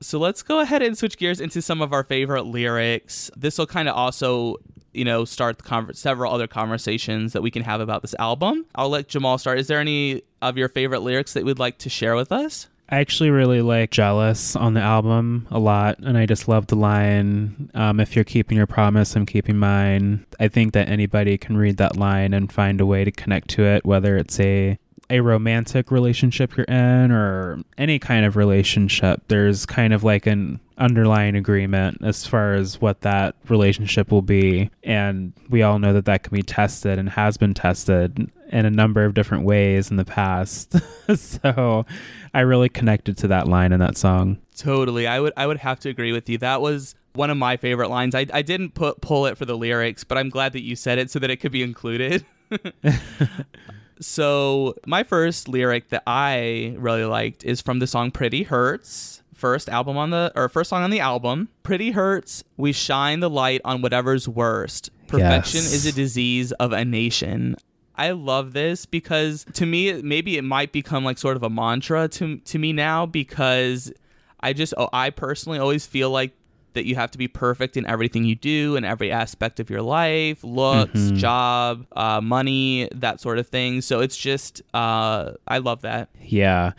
[0.00, 3.30] So let's go ahead and switch gears into some of our favorite lyrics.
[3.36, 4.56] This will kind of also
[4.92, 8.66] you know, start the several other conversations that we can have about this album.
[8.74, 9.58] I'll let Jamal start.
[9.58, 12.68] Is there any of your favorite lyrics that we'd like to share with us?
[12.90, 16.76] I actually really like Jealous on the album a lot, and I just love the
[16.76, 20.24] line, um, If you're keeping your promise, I'm keeping mine.
[20.40, 23.64] I think that anybody can read that line and find a way to connect to
[23.64, 24.78] it, whether it's a
[25.10, 30.60] a romantic relationship you're in or any kind of relationship, there's kind of like an
[30.76, 34.70] underlying agreement as far as what that relationship will be.
[34.84, 38.70] And we all know that that can be tested and has been tested in a
[38.70, 40.76] number of different ways in the past.
[41.16, 41.86] so
[42.34, 44.38] I really connected to that line in that song.
[44.56, 45.06] Totally.
[45.06, 46.38] I would I would have to agree with you.
[46.38, 48.14] That was one of my favorite lines.
[48.14, 50.98] I, I didn't put pull it for the lyrics, but I'm glad that you said
[50.98, 52.24] it so that it could be included.
[54.00, 59.68] So, my first lyric that I really liked is from the song Pretty Hurts, first
[59.68, 61.48] album on the or first song on the album.
[61.62, 64.90] Pretty Hurts, we shine the light on whatever's worst.
[65.06, 65.72] Perfection yes.
[65.72, 67.56] is a disease of a nation.
[67.96, 72.06] I love this because to me maybe it might become like sort of a mantra
[72.08, 73.92] to to me now because
[74.40, 76.32] I just oh, I personally always feel like
[76.78, 79.82] that you have to be perfect in everything you do in every aspect of your
[79.82, 81.16] life looks mm-hmm.
[81.16, 83.80] job uh, money that sort of thing.
[83.80, 86.08] So it's just uh, i love that.
[86.20, 86.72] Yeah.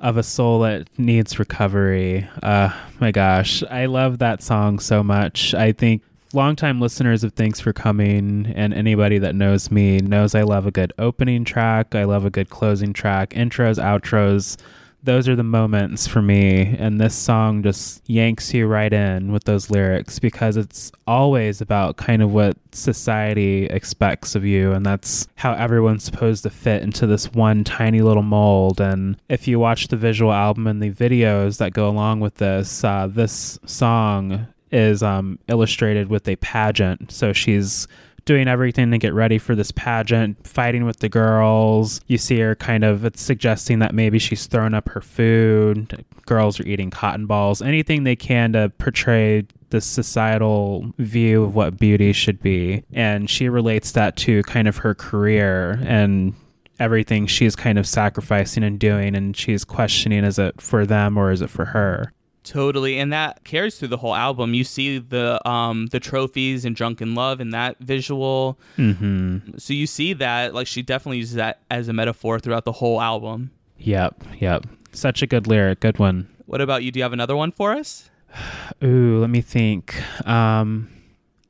[0.00, 2.28] Of a soul that needs recovery.
[2.42, 3.62] Uh my gosh.
[3.70, 5.54] I love that song so much.
[5.54, 6.02] I think
[6.32, 10.72] longtime listeners of Thanks for Coming and anybody that knows me knows I love a
[10.72, 11.94] good opening track.
[11.94, 14.56] I love a good closing track, intros, outros
[15.04, 19.44] those are the moments for me and this song just yanks you right in with
[19.44, 25.28] those lyrics because it's always about kind of what society expects of you and that's
[25.36, 28.80] how everyone's supposed to fit into this one tiny little mold.
[28.80, 32.82] And if you watch the visual album and the videos that go along with this
[32.82, 37.12] uh, this song is um, illustrated with a pageant.
[37.12, 37.86] So she's
[38.24, 42.00] doing everything to get ready for this pageant, fighting with the girls.
[42.06, 46.04] You see her kind of it's suggesting that maybe she's thrown up her food.
[46.26, 47.60] Girls are eating cotton balls.
[47.60, 52.84] Anything they can to portray the societal view of what beauty should be.
[52.92, 56.34] And she relates that to kind of her career and
[56.80, 61.30] everything she's kind of sacrificing and doing and she's questioning is it for them or
[61.30, 62.12] is it for her
[62.44, 64.52] Totally, and that carries through the whole album.
[64.52, 68.58] You see the um the trophies and drunk in love in that visual.
[68.76, 69.56] Mm-hmm.
[69.56, 73.00] So you see that like she definitely uses that as a metaphor throughout the whole
[73.00, 73.50] album.
[73.78, 74.66] Yep, yep.
[74.92, 76.28] Such a good lyric, good one.
[76.44, 76.92] What about you?
[76.92, 78.10] Do you have another one for us?
[78.84, 79.94] Ooh, let me think.
[80.26, 80.90] Um,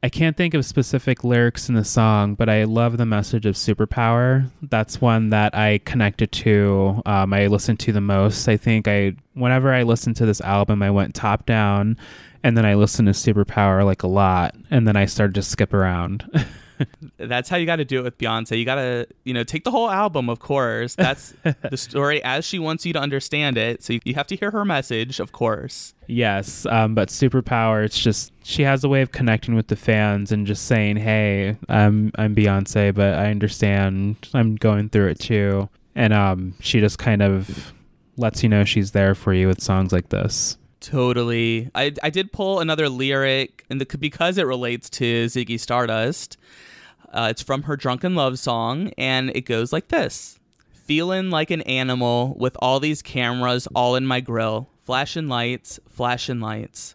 [0.04, 3.54] I can't think of specific lyrics in the song, but I love the message of
[3.54, 4.50] superpower.
[4.60, 7.00] That's one that I connected to.
[7.06, 8.46] Um, I listened to the most.
[8.46, 11.96] I think I, whenever I listened to this album, I went top down,
[12.42, 15.72] and then I listened to superpower like a lot, and then I started to skip
[15.72, 16.28] around.
[17.16, 18.58] That's how you got to do it with Beyonce.
[18.58, 20.94] You got to, you know, take the whole album, of course.
[20.94, 21.34] That's
[21.70, 23.82] the story as she wants you to understand it.
[23.82, 25.94] So you have to hear her message, of course.
[26.06, 30.32] Yes, um, but Superpower, it's just she has a way of connecting with the fans
[30.32, 34.28] and just saying, "Hey, I'm I'm Beyonce, but I understand.
[34.34, 37.72] I'm going through it too." And um, she just kind of
[38.16, 40.58] lets you know she's there for you with songs like this.
[40.84, 41.70] Totally.
[41.74, 46.36] I, I did pull another lyric, and the, because it relates to Ziggy Stardust.
[47.10, 50.38] Uh, it's from her Drunk in Love song, and it goes like this
[50.74, 56.40] Feeling like an animal with all these cameras all in my grill, flashing lights, flashing
[56.40, 56.94] lights.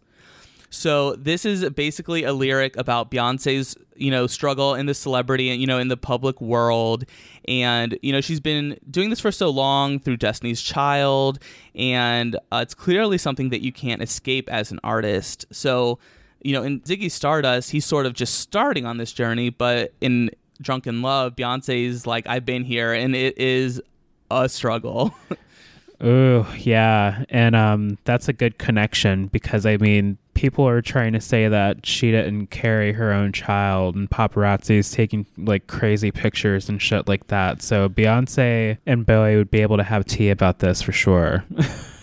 [0.70, 5.60] So this is basically a lyric about Beyonce's, you know, struggle in the celebrity and
[5.60, 7.06] you know in the public world,
[7.46, 11.40] and you know she's been doing this for so long through Destiny's Child,
[11.76, 15.46] and uh, it's clearly something that you can't escape as an artist.
[15.52, 16.00] So,
[16.44, 20.30] you know, in Ziggy Stardust, he's sort of just starting on this journey, but in
[20.62, 23.82] Drunk in Love, Beyonce's like, I've been here, and it is
[24.30, 25.14] a struggle.
[26.02, 27.26] Oh, yeah.
[27.30, 31.86] And um, that's a good connection because, I mean, people are trying to say that
[31.86, 37.10] she didn't carry her own child and paparazzi is taking like crazy pictures and shit
[37.10, 37.62] like that.
[37.62, 41.44] So Beyonce and Bowie would be able to have tea about this for sure.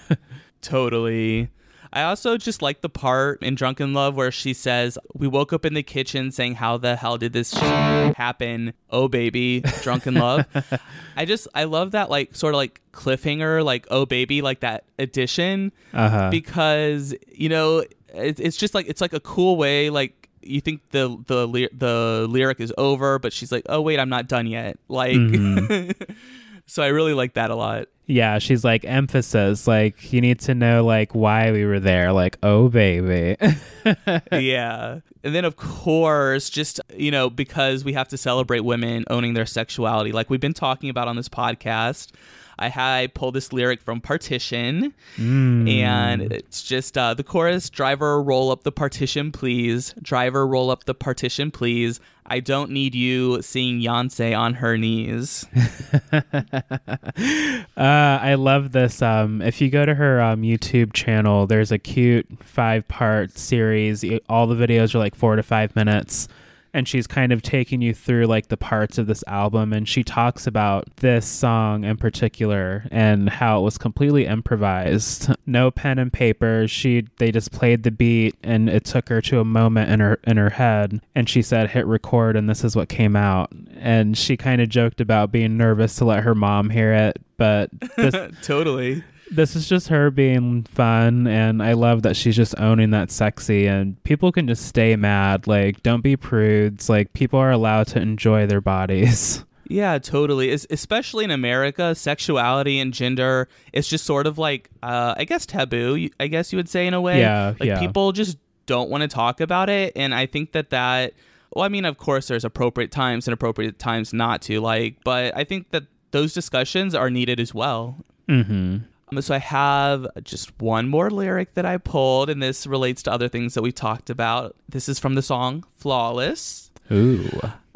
[0.61, 1.49] totally.
[1.95, 5.55] I also just like the part in Drunk in Love where she says, We woke
[5.55, 8.74] up in the kitchen saying, How the hell did this happen?
[8.91, 10.45] Oh, baby, Drunk in Love.
[11.16, 14.84] I just, I love that, like, sort of like cliffhanger, like, Oh, baby, like that
[14.99, 15.72] addition.
[15.95, 16.28] Uh-huh.
[16.30, 17.82] Because, you know,
[18.17, 22.27] it, it's just like, it's like a cool way, like, you think the the the
[22.29, 25.91] lyric is over, but she's like, "Oh wait, I'm not done yet." Like, mm-hmm.
[26.67, 27.89] so I really like that a lot.
[28.07, 32.39] Yeah, she's like emphasis, like you need to know like why we were there, like
[32.43, 33.37] oh baby.
[34.33, 35.01] yeah.
[35.25, 39.47] And then of course, just you know, because we have to celebrate women owning their
[39.47, 42.12] sexuality like we've been talking about on this podcast.
[42.59, 45.70] I had pulled this lyric from Partition, mm.
[45.70, 49.94] and it's just uh, the chorus: "Driver, roll up the partition, please.
[50.00, 52.00] Driver, roll up the partition, please.
[52.24, 55.44] I don't need you seeing Beyonce on her knees."
[56.12, 59.02] uh, I love this.
[59.02, 64.04] Um, if you go to her um, YouTube channel, there's a cute five-part series.
[64.28, 66.28] All the videos are like four to five minutes
[66.77, 70.05] and she's kind of taking you through like the parts of this album and she
[70.05, 75.31] talks about this song in particular and how it was completely improvised.
[75.47, 76.68] No pen and paper.
[76.68, 80.20] She they just played the beat and it took her to a moment in her
[80.24, 83.51] in her head and she said hit record and this is what came out.
[83.79, 87.70] And she kind of joked about being nervous to let her mom hear it but
[87.97, 92.91] this, totally this is just her being fun and i love that she's just owning
[92.91, 97.51] that sexy and people can just stay mad like don't be prudes like people are
[97.51, 99.45] allowed to enjoy their bodies.
[99.68, 105.24] Yeah totally especially in america sexuality and gender it's just sort of like uh, i
[105.24, 107.18] guess taboo i guess you would say in a way.
[107.18, 107.81] Yeah like yeah.
[107.81, 111.14] people just don't want to talk about it and i think that that
[111.53, 115.37] well i mean of course there's appropriate times and appropriate times not to like but
[115.37, 117.97] i think that those discussions are needed as well.
[118.29, 118.79] Mm-hmm
[119.11, 123.12] Um, So I have just one more lyric that I pulled, and this relates to
[123.12, 124.57] other things that we talked about.
[124.68, 126.70] This is from the song Flawless.
[126.90, 127.30] Ooh.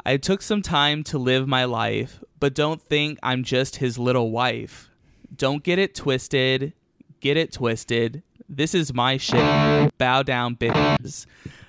[0.05, 4.31] I took some time to live my life, but don't think I'm just his little
[4.31, 4.89] wife.
[5.35, 6.73] Don't get it twisted.
[7.19, 8.23] Get it twisted.
[8.49, 9.95] This is my shit.
[9.97, 11.25] Bow down, bitches.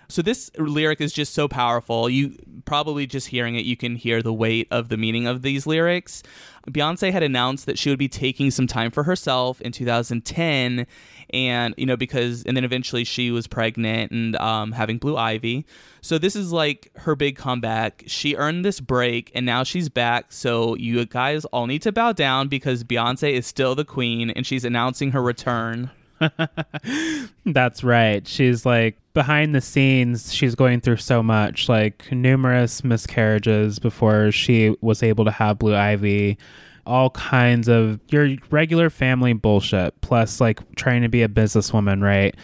[0.09, 2.09] So this lyric is just so powerful.
[2.11, 5.67] You probably just hearing it, you can hear the weight of the meaning of these
[5.67, 6.23] lyrics.
[6.71, 10.87] Beyonce had announced that she would be taking some time for herself in 2010,
[11.31, 15.67] and you know because and then eventually she was pregnant and um, having blue ivy.
[16.01, 18.05] So this is like her big comeback.
[18.07, 20.33] She earned this break, and now she's back.
[20.33, 24.47] So you guys all need to bow down because Beyonce is still the queen, and
[24.47, 25.91] she's announcing her return.
[27.47, 28.27] That's right.
[28.27, 34.75] She's like behind the scenes, she's going through so much, like numerous miscarriages before she
[34.81, 36.39] was able to have Blue Ivy,
[36.87, 42.35] all kinds of your regular family bullshit, plus like trying to be a businesswoman, right?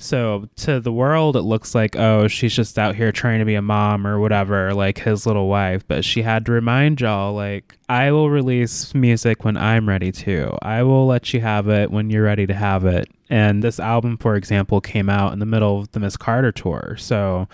[0.00, 3.56] So to the world, it looks like, oh, she's just out here trying to be
[3.56, 5.86] a mom or whatever, like his little wife.
[5.86, 10.56] But she had to remind y'all, like, I will release music when I'm ready to.
[10.62, 13.08] I will let you have it when you're ready to have it.
[13.28, 16.94] And this album, for example, came out in the middle of the Miss Carter tour.
[16.96, 17.48] So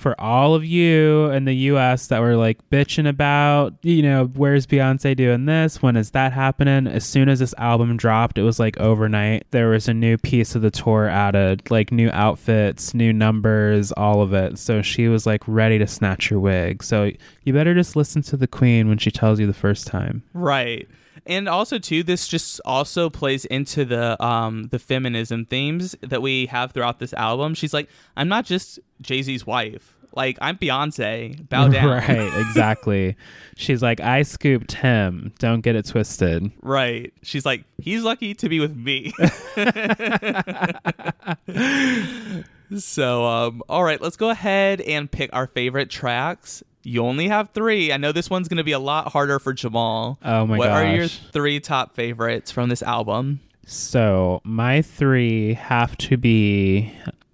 [0.00, 4.66] for all of you in the US that were like bitching about, you know, where's
[4.66, 5.82] Beyonce doing this?
[5.82, 6.86] When is that happening?
[6.86, 9.46] As soon as this album dropped, it was like overnight.
[9.50, 14.22] There was a new piece of the tour added, like new outfits, new numbers, all
[14.22, 14.58] of it.
[14.58, 16.82] So she was like ready to snatch your wig.
[16.82, 17.10] So
[17.44, 20.22] you better just listen to the queen when she tells you the first time.
[20.32, 20.88] Right.
[21.26, 26.46] And also too, this just also plays into the um the feminism themes that we
[26.46, 27.54] have throughout this album.
[27.54, 29.96] She's like, I'm not just Jay Z's wife.
[30.14, 31.48] Like I'm Beyonce.
[31.48, 31.88] Bow down.
[31.88, 33.16] Right, exactly.
[33.56, 35.32] She's like, I scooped him.
[35.38, 36.50] Don't get it twisted.
[36.62, 37.12] Right.
[37.22, 39.12] She's like, he's lucky to be with me.
[42.78, 46.62] so, um, all right, let's go ahead and pick our favorite tracks.
[46.82, 47.92] You only have three.
[47.92, 50.18] I know this one's going to be a lot harder for Jamal.
[50.24, 50.76] Oh my what gosh.
[50.76, 53.40] are your three top favorites from this album?
[53.66, 56.92] So my three have to be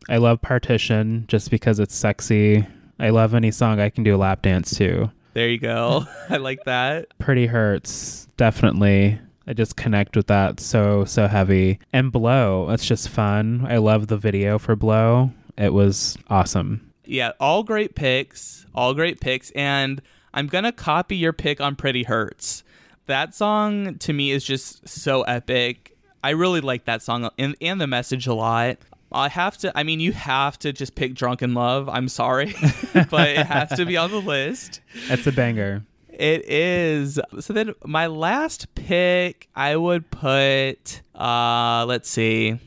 [0.08, 2.66] I love Partition just because it's sexy.
[2.98, 5.10] I love any song I can do a lap dance to.
[5.34, 6.06] There you go.
[6.30, 7.06] I like that.
[7.18, 9.18] Pretty Hurts, definitely.
[9.46, 11.78] I just connect with that so so heavy.
[11.92, 13.66] And Blow, it's just fun.
[13.68, 15.30] I love the video for Blow.
[15.56, 16.90] It was awesome.
[17.06, 18.66] Yeah, all great picks.
[18.74, 19.50] All great picks.
[19.52, 20.02] And
[20.34, 22.62] I'm going to copy your pick on Pretty Hurts.
[23.06, 25.96] That song to me is just so epic.
[26.22, 28.78] I really like that song and, and the message a lot.
[29.12, 31.88] I have to, I mean, you have to just pick Drunk in Love.
[31.88, 32.54] I'm sorry,
[33.10, 34.80] but it has to be on the list.
[35.08, 35.84] It's a banger.
[36.08, 37.20] It is.
[37.40, 42.58] So then my last pick, I would put, uh, let's see.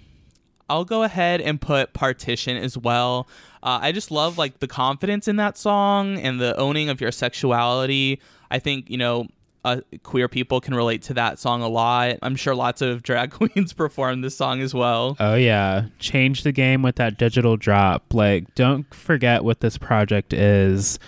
[0.69, 3.27] I'll go ahead and put Partition as well.
[3.61, 7.11] Uh, I just love like the confidence in that song and the owning of your
[7.11, 8.19] sexuality.
[8.51, 9.27] I think, you know,
[9.65, 12.17] uh, queer people can relate to that song a lot.
[12.21, 15.17] I'm sure lots of drag queens perform this song as well.
[15.19, 18.13] Oh yeah, change the game with that digital drop.
[18.13, 20.99] Like don't forget what this project is.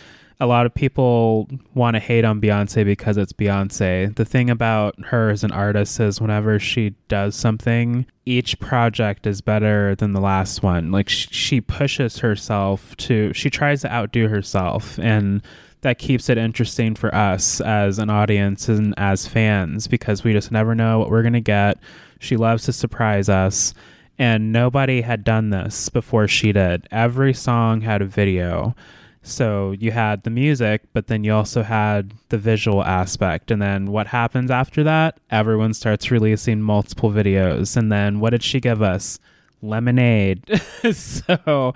[0.42, 4.16] A lot of people want to hate on Beyonce because it's Beyonce.
[4.16, 9.40] The thing about her as an artist is whenever she does something, each project is
[9.40, 10.92] better than the last one.
[10.92, 15.44] Like she pushes herself to she tries to outdo herself and
[15.82, 20.52] that keeps it interesting for us as an audience and as fans because we just
[20.52, 21.78] never know what we're going to get.
[22.20, 23.74] She loves to surprise us,
[24.18, 26.88] and nobody had done this before she did.
[26.92, 28.76] Every song had a video.
[29.24, 33.52] So you had the music, but then you also had the visual aspect.
[33.52, 35.20] And then what happens after that?
[35.30, 37.78] Everyone starts releasing multiple videos.
[37.78, 39.20] And then what did she give us?
[39.62, 40.44] Lemonade.
[40.92, 41.74] so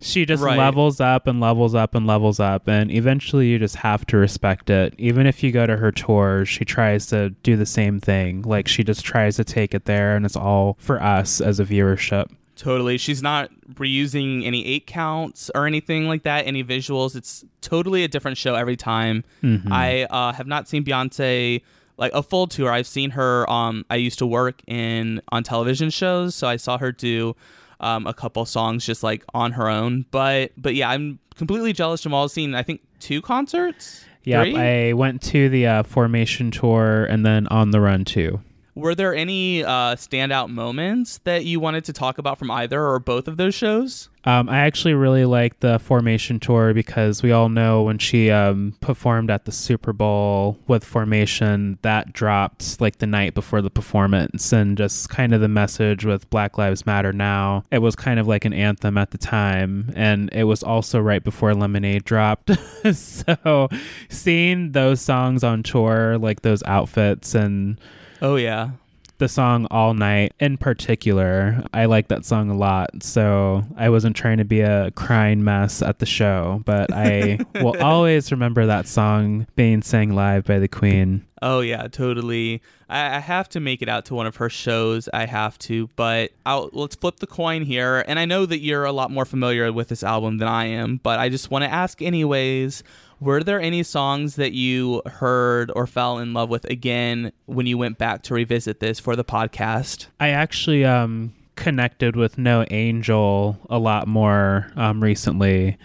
[0.00, 0.56] she just Right.
[0.58, 4.68] levels up and levels up and levels up and eventually you just have to respect
[4.70, 8.42] it even if you go to her tour she tries to do the same thing
[8.42, 11.64] like she just tries to take it there and it's all for us as a
[11.64, 12.26] viewership
[12.56, 12.98] Totally.
[12.98, 17.16] She's not reusing any eight counts or anything like that, any visuals.
[17.16, 19.24] It's totally a different show every time.
[19.42, 19.70] Mhm.
[19.70, 21.62] I uh, have not seen Beyonce
[21.96, 22.70] like a full tour.
[22.70, 23.48] I've seen her.
[23.50, 27.34] Um, I used to work in on television shows, so I saw her do
[27.80, 30.06] um, a couple songs just like on her own.
[30.10, 32.02] But but yeah, I'm completely jealous.
[32.02, 34.04] Jamal's seen I think two concerts.
[34.42, 34.56] Three?
[34.56, 38.40] i went to the uh, formation tour and then on the run too
[38.76, 42.98] Were there any uh, standout moments that you wanted to talk about from either or
[42.98, 44.08] both of those shows?
[44.24, 48.74] Um, I actually really like the Formation tour because we all know when she um,
[48.80, 54.52] performed at the Super Bowl with Formation, that dropped like the night before the performance,
[54.52, 57.64] and just kind of the message with Black Lives Matter now.
[57.70, 61.22] It was kind of like an anthem at the time, and it was also right
[61.22, 62.50] before Lemonade dropped.
[62.92, 63.68] so
[64.08, 67.78] seeing those songs on tour, like those outfits and
[68.24, 68.70] Oh yeah.
[69.18, 71.62] the song All Night in particular.
[71.74, 73.02] I like that song a lot.
[73.02, 77.78] So I wasn't trying to be a crying mess at the show, but I will
[77.82, 81.26] always remember that song being sang live by the Queen.
[81.42, 82.62] Oh yeah, totally.
[82.88, 85.06] I, I have to make it out to one of her shows.
[85.12, 88.02] I have to, but I'll, let's flip the coin here.
[88.08, 90.96] And I know that you're a lot more familiar with this album than I am,
[91.02, 92.82] but I just want to ask anyways.
[93.24, 97.78] Were there any songs that you heard or fell in love with again when you
[97.78, 100.08] went back to revisit this for the podcast?
[100.20, 105.78] I actually um, connected with No Angel a lot more um, recently.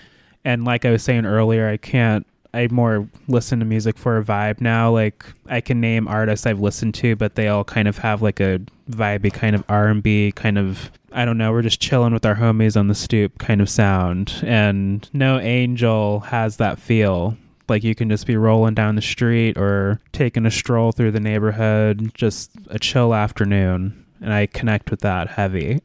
[0.43, 2.27] And like I was saying earlier, I can't.
[2.53, 4.91] I more listen to music for a vibe now.
[4.91, 8.41] Like I can name artists I've listened to, but they all kind of have like
[8.41, 8.59] a
[8.91, 10.91] vibey kind of R and B kind of.
[11.11, 11.51] I don't know.
[11.51, 14.41] We're just chilling with our homies on the stoop kind of sound.
[14.43, 17.37] And No Angel has that feel.
[17.67, 21.19] Like you can just be rolling down the street or taking a stroll through the
[21.19, 24.05] neighborhood, just a chill afternoon.
[24.21, 25.81] And I connect with that heavy.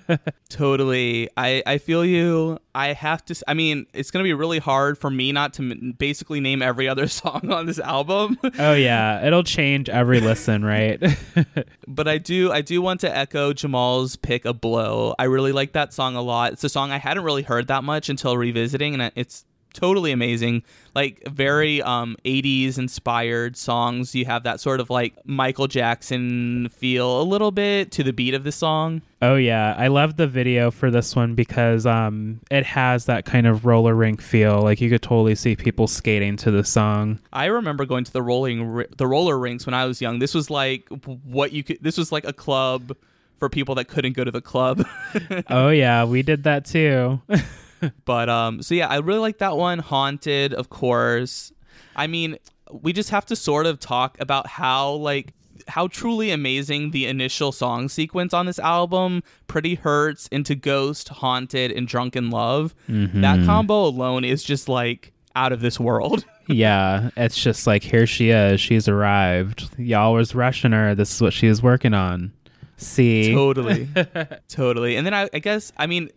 [0.50, 1.28] Totally.
[1.36, 2.58] I, I feel you.
[2.74, 3.34] I have to.
[3.48, 6.60] I mean, it's going to be really hard for me not to m- basically name
[6.60, 8.38] every other song on this album.
[8.58, 11.02] oh yeah, it'll change every listen, right?
[11.88, 15.14] but I do I do want to echo Jamal's pick a Blow.
[15.18, 16.52] I really like that song a lot.
[16.52, 20.62] It's a song I hadn't really heard that much until revisiting and it's totally amazing.
[20.94, 24.14] Like very um 80s inspired songs.
[24.14, 28.34] You have that sort of like Michael Jackson feel a little bit to the beat
[28.34, 29.02] of the song.
[29.22, 33.46] oh yeah, I love the video for this one because um it has that kind
[33.46, 34.60] of roller rink feel.
[34.62, 37.18] Like you could totally see people skating to the song.
[37.32, 40.18] I remember going to the rolling ri- the roller rinks when I was young.
[40.18, 40.88] This was like
[41.24, 42.96] what you could this was like a club
[43.36, 44.84] for people that couldn't go to the club.
[45.48, 47.20] oh yeah, we did that too.
[48.04, 49.78] But um, so yeah, I really like that one.
[49.78, 51.52] Haunted, of course.
[51.94, 52.36] I mean,
[52.72, 55.34] we just have to sort of talk about how like
[55.66, 61.70] how truly amazing the initial song sequence on this album, Pretty Hurts, Into Ghost, Haunted,
[61.72, 62.74] and Drunk in Love.
[62.88, 66.24] That combo alone is just like out of this world.
[66.46, 68.60] yeah, it's just like here she is.
[68.60, 69.68] She's arrived.
[69.78, 70.94] Y'all was rushing her.
[70.94, 72.32] This is what she was working on.
[72.80, 73.88] See, totally
[74.48, 76.10] totally and then I, I guess i mean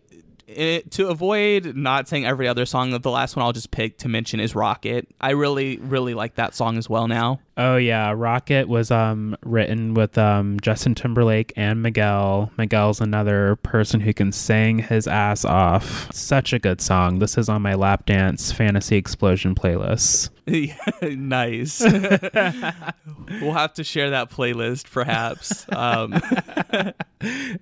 [0.46, 4.08] it, to avoid not saying every other song the last one i'll just pick to
[4.08, 8.66] mention is rocket i really really like that song as well now Oh yeah, Rocket
[8.66, 12.50] was um written with um Justin Timberlake and Miguel.
[12.56, 16.10] Miguel's another person who can sing his ass off.
[16.14, 17.18] Such a good song.
[17.18, 20.30] This is on my lap dance fantasy explosion playlist.
[21.02, 21.80] nice
[23.40, 26.14] we'll have to share that playlist perhaps um,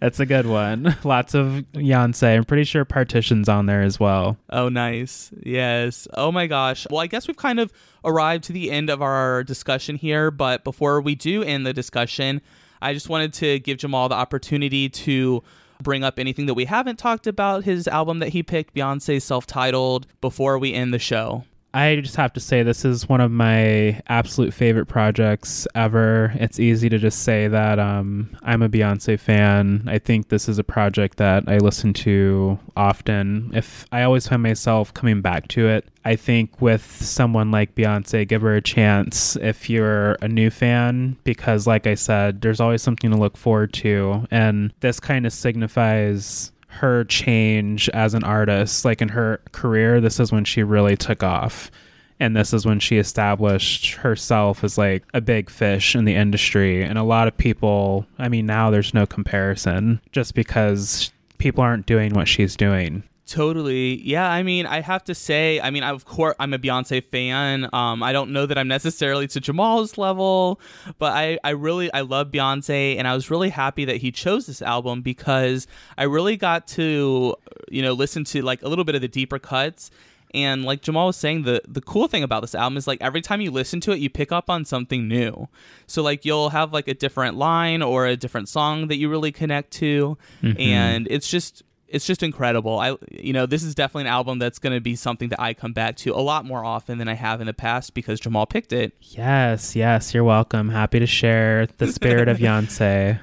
[0.01, 0.97] That's a good one.
[1.05, 2.37] Lots of Beyonce.
[2.37, 4.39] I'm pretty sure Partition's on there as well.
[4.49, 7.71] oh nice yes oh my gosh well i guess we've kind of
[8.05, 12.41] arrived to the end of our discussion here but before we do end the discussion
[12.81, 15.43] i just wanted to give jamal the opportunity to
[15.83, 20.07] bring up anything that we haven't talked about his album that he picked beyonce's self-titled
[20.23, 24.01] before we end the show I just have to say this is one of my
[24.09, 26.33] absolute favorite projects ever.
[26.35, 29.85] It's easy to just say that um, I'm a Beyonce fan.
[29.87, 33.53] I think this is a project that I listen to often.
[33.55, 38.27] If I always find myself coming back to it, I think with someone like Beyonce,
[38.27, 42.83] give her a chance if you're a new fan, because like I said, there's always
[42.83, 48.85] something to look forward to, and this kind of signifies her change as an artist.
[48.85, 51.71] Like in her career, this is when she really took off.
[52.19, 56.83] And this is when she established herself as like a big fish in the industry.
[56.83, 61.87] And a lot of people, I mean, now there's no comparison just because people aren't
[61.87, 63.03] doing what she's doing.
[63.31, 64.03] Totally.
[64.03, 67.69] Yeah, I mean, I have to say, I mean, of course, I'm a Beyonce fan.
[67.73, 70.61] Um, I don't know that I'm necessarily to Jamal's level,
[70.99, 74.47] but I, I really, I love Beyonce, and I was really happy that he chose
[74.47, 77.37] this album because I really got to,
[77.69, 79.93] you know, listen to like a little bit of the deeper cuts.
[80.35, 83.21] And like Jamal was saying, the the cool thing about this album is like every
[83.21, 85.49] time you listen to it, you pick up on something new.
[85.87, 89.31] So like you'll have like a different line or a different song that you really
[89.31, 90.19] connect to,
[90.59, 92.79] and it's just it's just incredible.
[92.79, 95.55] I you know, this is definitely an album that's going to be something that I
[95.55, 98.47] come back to a lot more often than I have in the past because Jamal
[98.47, 98.95] picked it.
[99.01, 100.71] Yes, yes, you're welcome.
[100.71, 103.21] Happy to share the spirit of Beyonce.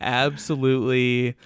[0.00, 1.36] Absolutely.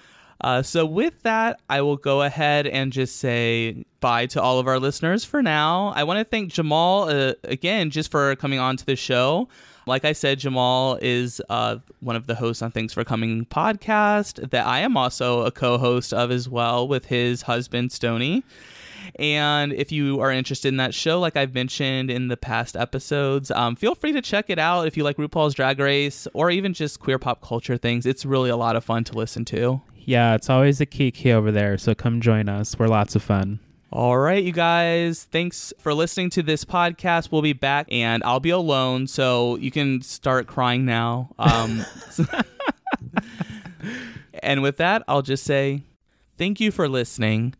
[0.41, 4.67] Uh, so, with that, I will go ahead and just say bye to all of
[4.67, 5.93] our listeners for now.
[5.95, 9.47] I want to thank Jamal uh, again just for coming on to the show.
[9.87, 14.49] Like I said, Jamal is uh, one of the hosts on Thanks for Coming podcast
[14.49, 18.43] that I am also a co host of as well with his husband, Stony.
[19.19, 23.51] And if you are interested in that show, like I've mentioned in the past episodes,
[23.51, 26.73] um, feel free to check it out if you like RuPaul's Drag Race or even
[26.73, 28.07] just queer pop culture things.
[28.07, 29.81] It's really a lot of fun to listen to.
[29.97, 32.77] Yeah, it's always a kiki over there, so come join us.
[32.77, 33.59] We're lots of fun.
[33.91, 35.23] All right, you guys.
[35.23, 37.31] Thanks for listening to this podcast.
[37.31, 41.29] We'll be back, and I'll be alone, so you can start crying now.
[41.37, 41.85] Um,
[44.43, 45.83] and with that, I'll just say
[46.37, 47.53] thank you for listening.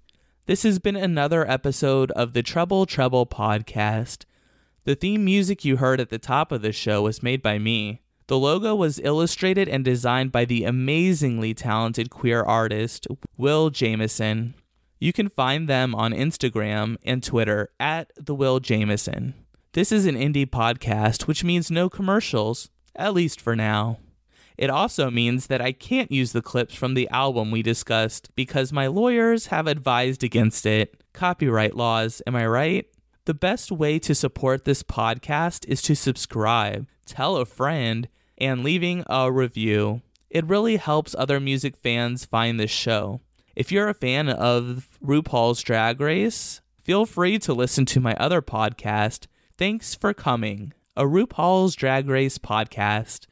[0.47, 4.25] This has been another episode of the Trouble Treble podcast.
[4.83, 8.01] The theme music you heard at the top of the show was made by me.
[8.27, 13.07] The logo was illustrated and designed by the amazingly talented queer artist
[13.37, 14.55] Will Jameson.
[15.05, 19.35] You can find them on Instagram and Twitter at the Will Jameson.
[19.73, 23.99] This is an indie podcast, which means no commercials, at least for now.
[24.57, 28.73] It also means that I can't use the clips from the album we discussed because
[28.73, 31.03] my lawyers have advised against it.
[31.13, 32.87] Copyright laws, am I right?
[33.25, 39.03] The best way to support this podcast is to subscribe, tell a friend, and leaving
[39.05, 40.01] a review.
[40.31, 43.21] It really helps other music fans find this show.
[43.55, 48.41] If you're a fan of RuPaul's Drag Race, feel free to listen to my other
[48.41, 53.27] podcast, Thanks for Coming, a RuPaul's Drag Race podcast.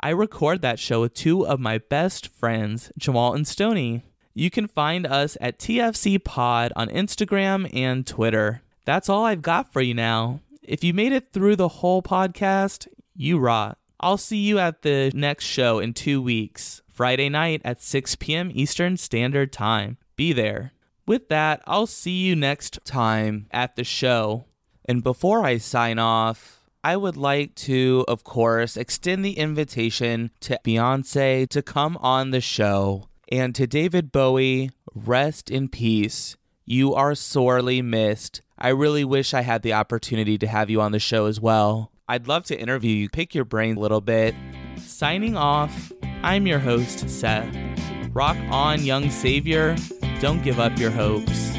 [0.00, 4.04] I record that show with two of my best friends, Jamal and Stony.
[4.32, 8.62] You can find us at TFC Pod on Instagram and Twitter.
[8.86, 10.40] That's all I've got for you now.
[10.62, 13.76] If you made it through the whole podcast, you rot.
[14.00, 16.80] I'll see you at the next show in two weeks.
[16.88, 18.50] Friday night at 6 p.m.
[18.54, 19.98] Eastern Standard Time.
[20.16, 20.72] Be there.
[21.08, 24.44] With that, I'll see you next time at the show.
[24.84, 30.60] And before I sign off, I would like to, of course, extend the invitation to
[30.62, 33.08] Beyonce to come on the show.
[33.32, 36.36] And to David Bowie, rest in peace.
[36.66, 38.42] You are sorely missed.
[38.58, 41.90] I really wish I had the opportunity to have you on the show as well.
[42.06, 44.34] I'd love to interview you, pick your brain a little bit.
[44.76, 45.90] Signing off.
[46.22, 47.77] I'm your host, Seth.
[48.12, 49.76] Rock on, young savior.
[50.20, 51.54] Don't give up your hopes.